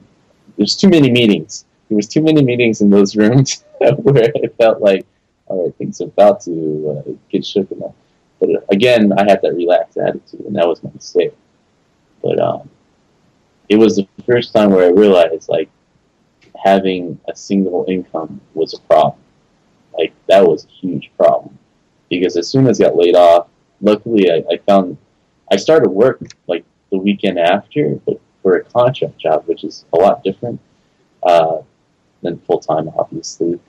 [0.56, 1.64] there's too many meetings.
[1.88, 5.04] There was too many meetings in those rooms where it felt like
[5.46, 7.94] all right, things are about to uh, get shook enough.
[8.42, 11.32] But again, I had that relaxed attitude, and that was my mistake.
[12.22, 12.68] But um,
[13.68, 15.70] it was the first time where I realized like
[16.64, 19.20] having a single income was a problem.
[19.96, 21.56] Like that was a huge problem
[22.10, 23.46] because as soon as I got laid off,
[23.80, 24.96] luckily I, I found
[25.52, 29.98] I started work like the weekend after, but for a contract job, which is a
[29.98, 30.58] lot different
[31.22, 31.58] uh,
[32.22, 33.60] than full time, obviously.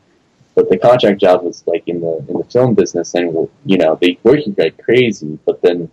[0.56, 3.98] But the contract job was like in the in the film business, and you know
[4.02, 5.90] they work you like crazy, but then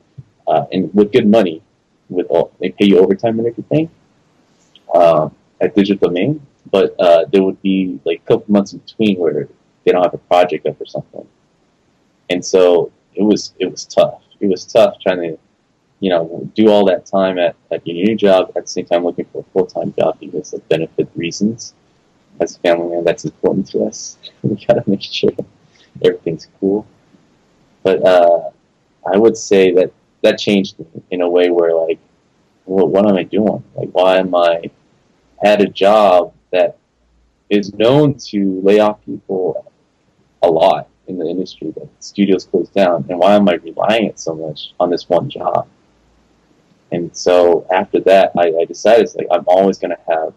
[0.46, 1.62] uh, and with good money,
[2.08, 3.90] with all they pay you overtime and everything
[4.94, 9.18] um, at Digital Domain, but uh, there would be like a couple months in between
[9.18, 9.48] where
[9.84, 11.26] they don't have a project up or something,
[12.28, 14.22] and so it was it was tough.
[14.40, 15.38] It was tough trying to
[16.00, 19.04] you know, do all that time at, at your new job at the same time
[19.04, 21.74] looking for a full time job because of benefit reasons.
[22.41, 24.18] As a family man, that's important to us.
[24.43, 25.30] we gotta make sure
[26.05, 26.86] everything's cool.
[27.82, 28.51] But uh,
[29.12, 31.99] I would say that that changed me in a way where like,
[32.66, 33.62] well, what am I doing?
[33.74, 34.70] Like, why am I
[35.43, 36.76] at a job that
[37.49, 39.66] is known to lay off people
[40.43, 44.34] a lot in the industry that studios close down, and why am I relying so
[44.34, 45.66] much on this one job?
[46.93, 50.34] And so after that, I, I decided like I'm always going to have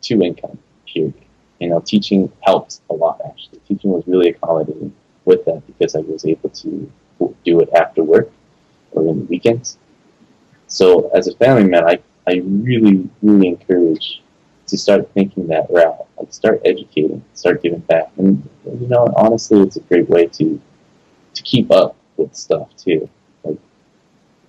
[0.00, 0.58] two income.
[0.94, 1.12] You
[1.60, 3.20] know, teaching helped a lot.
[3.26, 6.92] Actually, teaching was really accommodating with that because I was able to
[7.44, 8.30] do it after work
[8.92, 9.78] or in the weekends.
[10.66, 14.22] So as a family man, I, I really, really encourage
[14.66, 16.06] to start thinking that route.
[16.18, 18.10] Like start educating, start giving back.
[18.16, 20.60] And you know, honestly it's a great way to
[21.34, 23.08] to keep up with stuff too.
[23.44, 23.58] Like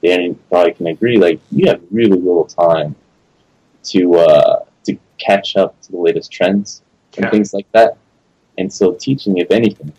[0.03, 2.95] Danny probably can agree, like you have really little time
[3.85, 4.65] to uh,
[5.17, 6.81] catch up to the latest trends
[7.15, 7.31] and yeah.
[7.31, 7.97] things like that.
[8.57, 9.93] And so teaching, if anything,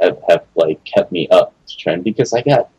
[0.00, 2.70] have, have like kept me up to trend because I got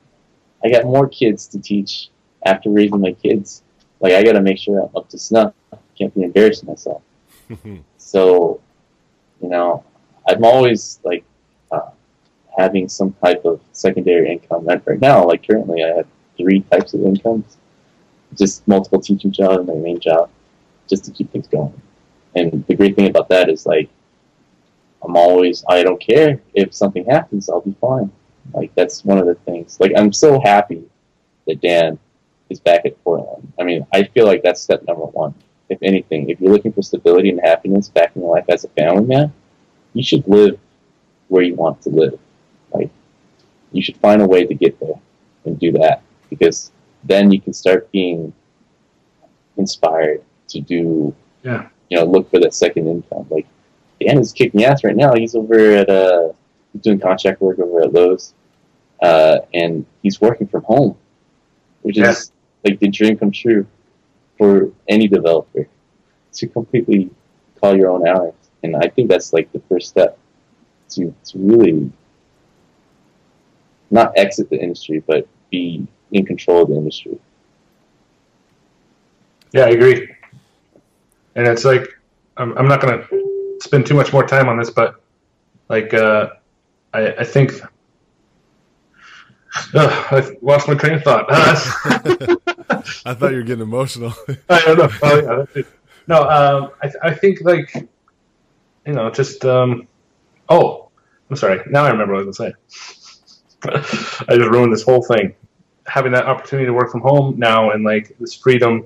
[0.64, 2.10] I got more kids to teach
[2.46, 3.64] after raising my kids.
[4.00, 5.54] Like I got to make sure I'm up to snuff.
[5.98, 7.02] Can't be embarrassing myself.
[7.98, 8.62] so,
[9.42, 9.84] you know,
[10.28, 11.24] I'm always like
[11.72, 11.90] uh,
[12.58, 14.68] having some type of secondary income.
[14.68, 17.58] And right now, like currently, I have three types of incomes,
[18.38, 20.30] just multiple teaching jobs and my main job,
[20.90, 21.80] just to keep things going.
[22.36, 23.90] And the great thing about that is like,
[25.02, 28.12] I'm always, I don't care if something happens, I'll be fine.
[28.54, 29.80] Like that's one of the things.
[29.80, 30.84] Like I'm so happy
[31.48, 32.00] that Dan
[32.50, 33.52] is back at Portland.
[33.60, 35.34] I mean, I feel like that's step number one.
[35.70, 38.70] If anything, if you're looking for stability and happiness back in your life as a
[38.70, 39.32] family man,
[39.94, 40.60] you should live
[41.28, 42.20] where you want to live.
[42.72, 42.90] Like
[43.72, 45.00] you should find a way to get there
[45.46, 46.72] and do that because
[47.04, 48.34] then you can start being
[49.58, 51.68] inspired to do, yeah.
[51.90, 53.26] you know, look for that second income.
[53.30, 53.48] Like
[54.00, 55.14] Dan is kicking ass right now.
[55.14, 56.34] He's over at uh,
[56.74, 58.34] he's doing contract work over at Lowe's,
[59.02, 60.98] uh, and he's working from home,
[61.82, 62.10] which yeah.
[62.10, 62.32] is
[62.64, 63.66] like the dream come true
[64.38, 65.68] for any developer
[66.34, 67.10] to completely
[67.60, 68.34] call your own hours.
[68.64, 70.18] And I think that's like the first step
[70.90, 71.92] to to really
[73.92, 77.20] not exit the industry, but be in control of the industry.
[79.52, 80.08] Yeah, I agree.
[81.40, 81.98] And it's like
[82.36, 85.02] I'm, I'm not going to spend too much more time on this, but
[85.70, 86.32] like uh,
[86.94, 87.54] I, I think
[89.74, 91.28] uh, I lost my train of thought.
[93.06, 94.14] I thought you were getting emotional.
[94.50, 94.90] I don't know.
[95.02, 95.64] Oh, yeah,
[96.08, 97.74] no, um, I, I think like
[98.86, 99.88] you know, just um,
[100.50, 100.90] oh,
[101.30, 101.62] I'm sorry.
[101.70, 102.58] Now I remember what I was going to
[103.64, 104.26] say.
[104.28, 105.36] I just ruined this whole thing
[105.88, 108.86] having that opportunity to work from home now and like this freedom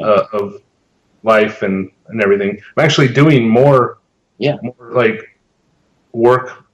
[0.00, 0.62] uh, of
[1.22, 2.60] life and, and everything.
[2.76, 3.98] I'm actually doing more,
[4.38, 5.38] yeah, more like
[6.12, 6.64] work,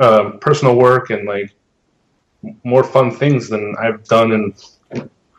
[0.00, 1.52] uh, personal work, and like
[2.64, 4.54] more fun things than I've done in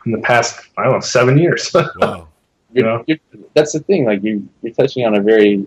[0.06, 0.68] in the past.
[0.78, 1.70] I don't know, seven years.
[1.96, 2.28] wow.
[2.72, 3.04] you know?
[3.06, 3.18] You're,
[3.54, 4.06] that's the thing.
[4.06, 5.66] Like you, you're touching on a very,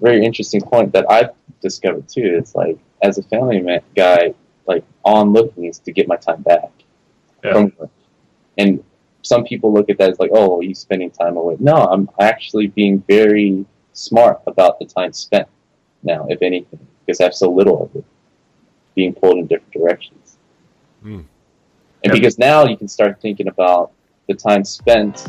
[0.00, 1.30] very interesting point that I've
[1.60, 2.36] discovered too.
[2.38, 4.34] It's like as a family man, guy,
[4.66, 6.70] like on looking is to get my time back
[7.42, 7.52] yeah.
[7.52, 7.90] from work.
[8.58, 8.84] And
[9.22, 11.56] some people look at that as like, oh, you spending time away.
[11.58, 15.48] No, I'm actually being very smart about the time spent
[16.02, 18.04] now, if anything, because I have so little of it
[18.94, 20.38] being pulled in different directions.
[21.04, 21.10] Mm.
[21.14, 21.26] And
[22.04, 22.12] yeah.
[22.12, 23.92] because now you can start thinking about
[24.28, 25.26] the time spent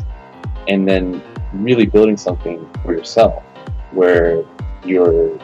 [0.68, 1.22] and then
[1.52, 3.42] really building something for yourself
[3.92, 4.44] where
[4.84, 5.38] you're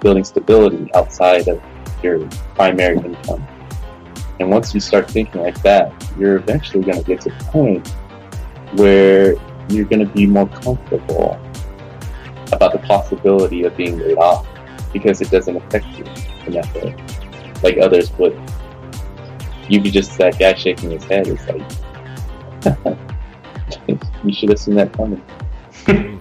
[0.00, 1.62] building stability outside of
[2.02, 3.46] your primary income.
[4.40, 7.86] And once you start thinking like that, you're eventually going to get to a point
[8.72, 9.34] where
[9.68, 11.40] you're going to be more comfortable
[12.52, 14.46] about the possibility of being laid off
[14.92, 16.04] because it doesn't affect you
[16.46, 16.94] in that way,
[17.62, 18.38] like others would.
[19.68, 21.26] You'd be just that guy shaking his head.
[21.26, 21.62] It's like,
[24.24, 25.22] you should have seen that coming.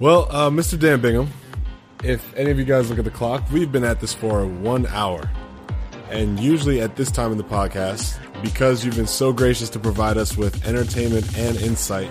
[0.00, 0.78] well, uh, Mr.
[0.78, 1.28] Dan Bingham,
[2.02, 4.86] if any of you guys look at the clock, we've been at this for one
[4.86, 5.30] hour.
[6.12, 10.18] And usually at this time in the podcast, because you've been so gracious to provide
[10.18, 12.10] us with entertainment and insight,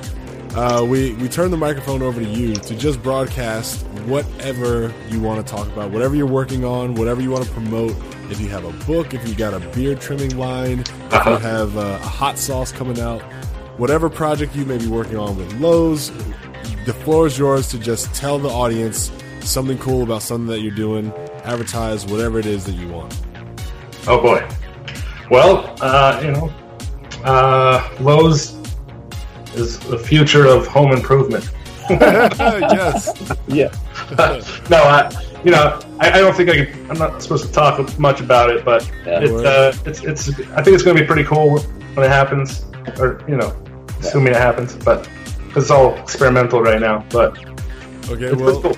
[0.56, 5.46] uh, we we turn the microphone over to you to just broadcast whatever you want
[5.46, 7.96] to talk about, whatever you're working on, whatever you want to promote.
[8.30, 11.78] If you have a book, if you got a beard trimming line, if you have
[11.78, 13.22] uh, a hot sauce coming out,
[13.78, 16.12] whatever project you may be working on with Lowe's,
[16.86, 20.76] the floor is yours to just tell the audience something cool about something that you're
[20.76, 21.12] doing,
[21.44, 23.16] advertise whatever it is that you want.
[24.08, 24.48] Oh boy.
[25.30, 26.52] Well, uh, you know,
[27.24, 28.58] uh, Lowe's
[29.56, 31.50] is the future of home improvement.
[31.90, 33.32] yes.
[33.48, 33.74] Yeah.
[34.70, 35.12] no, I,
[35.44, 36.92] you know, I, I don't think I can.
[36.92, 39.20] I'm not supposed to talk much about it, but Yeah.
[39.22, 40.30] it's, uh, it's it's.
[40.52, 42.66] I think it's going to be pretty cool when it happens,
[43.00, 43.56] or you know,
[44.00, 44.76] assuming it happens.
[44.76, 45.08] But
[45.52, 47.06] 'cause it's all experimental right now.
[47.10, 47.38] But
[48.10, 48.26] Okay.
[48.26, 48.62] it's, Well, it's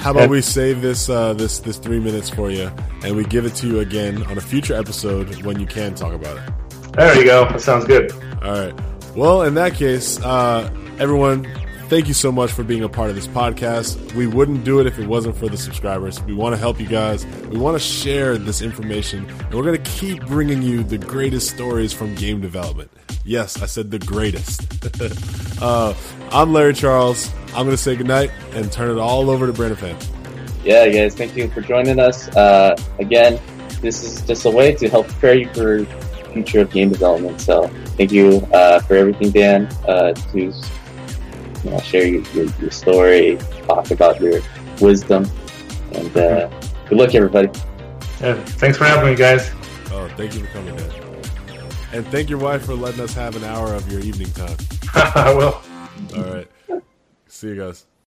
[0.04, 2.70] how about we save this uh, this this three minutes for you,
[3.04, 6.14] and we give it to you again on a future episode when you can talk
[6.14, 6.92] about it.
[6.94, 7.44] There you go.
[7.50, 8.10] That sounds good.
[8.42, 8.74] All right.
[9.14, 11.46] Well, in that case, uh, everyone,
[11.88, 14.14] thank you so much for being a part of this podcast.
[14.14, 16.22] We wouldn't do it if it wasn't for the subscribers.
[16.22, 17.26] We want to help you guys.
[17.48, 21.50] We want to share this information, and we're going to keep bringing you the greatest
[21.50, 22.90] stories from game development.
[23.24, 24.62] Yes, I said the greatest.
[25.62, 25.94] uh,
[26.30, 27.32] I'm Larry Charles.
[27.48, 30.64] I'm going to say goodnight and turn it all over to Brandon Pham.
[30.64, 32.28] yeah, guys, thank you for joining us.
[32.36, 33.40] Uh, again,
[33.80, 35.84] this is just a way to help prepare you for
[36.32, 37.40] future of game development.
[37.40, 42.70] So thank you uh, for everything, Dan, uh, to you know, share your, your, your
[42.70, 44.40] story, talk about your
[44.80, 45.28] wisdom,
[45.92, 46.48] and uh,
[46.88, 47.48] good luck, everybody.
[48.20, 49.50] Yeah, thanks for having me, guys.
[49.90, 50.99] Oh, thank you for coming in.
[51.92, 54.56] And thank your wife for letting us have an hour of your evening time.
[54.94, 55.60] I will.
[56.16, 56.48] All right.
[57.26, 57.86] See you guys.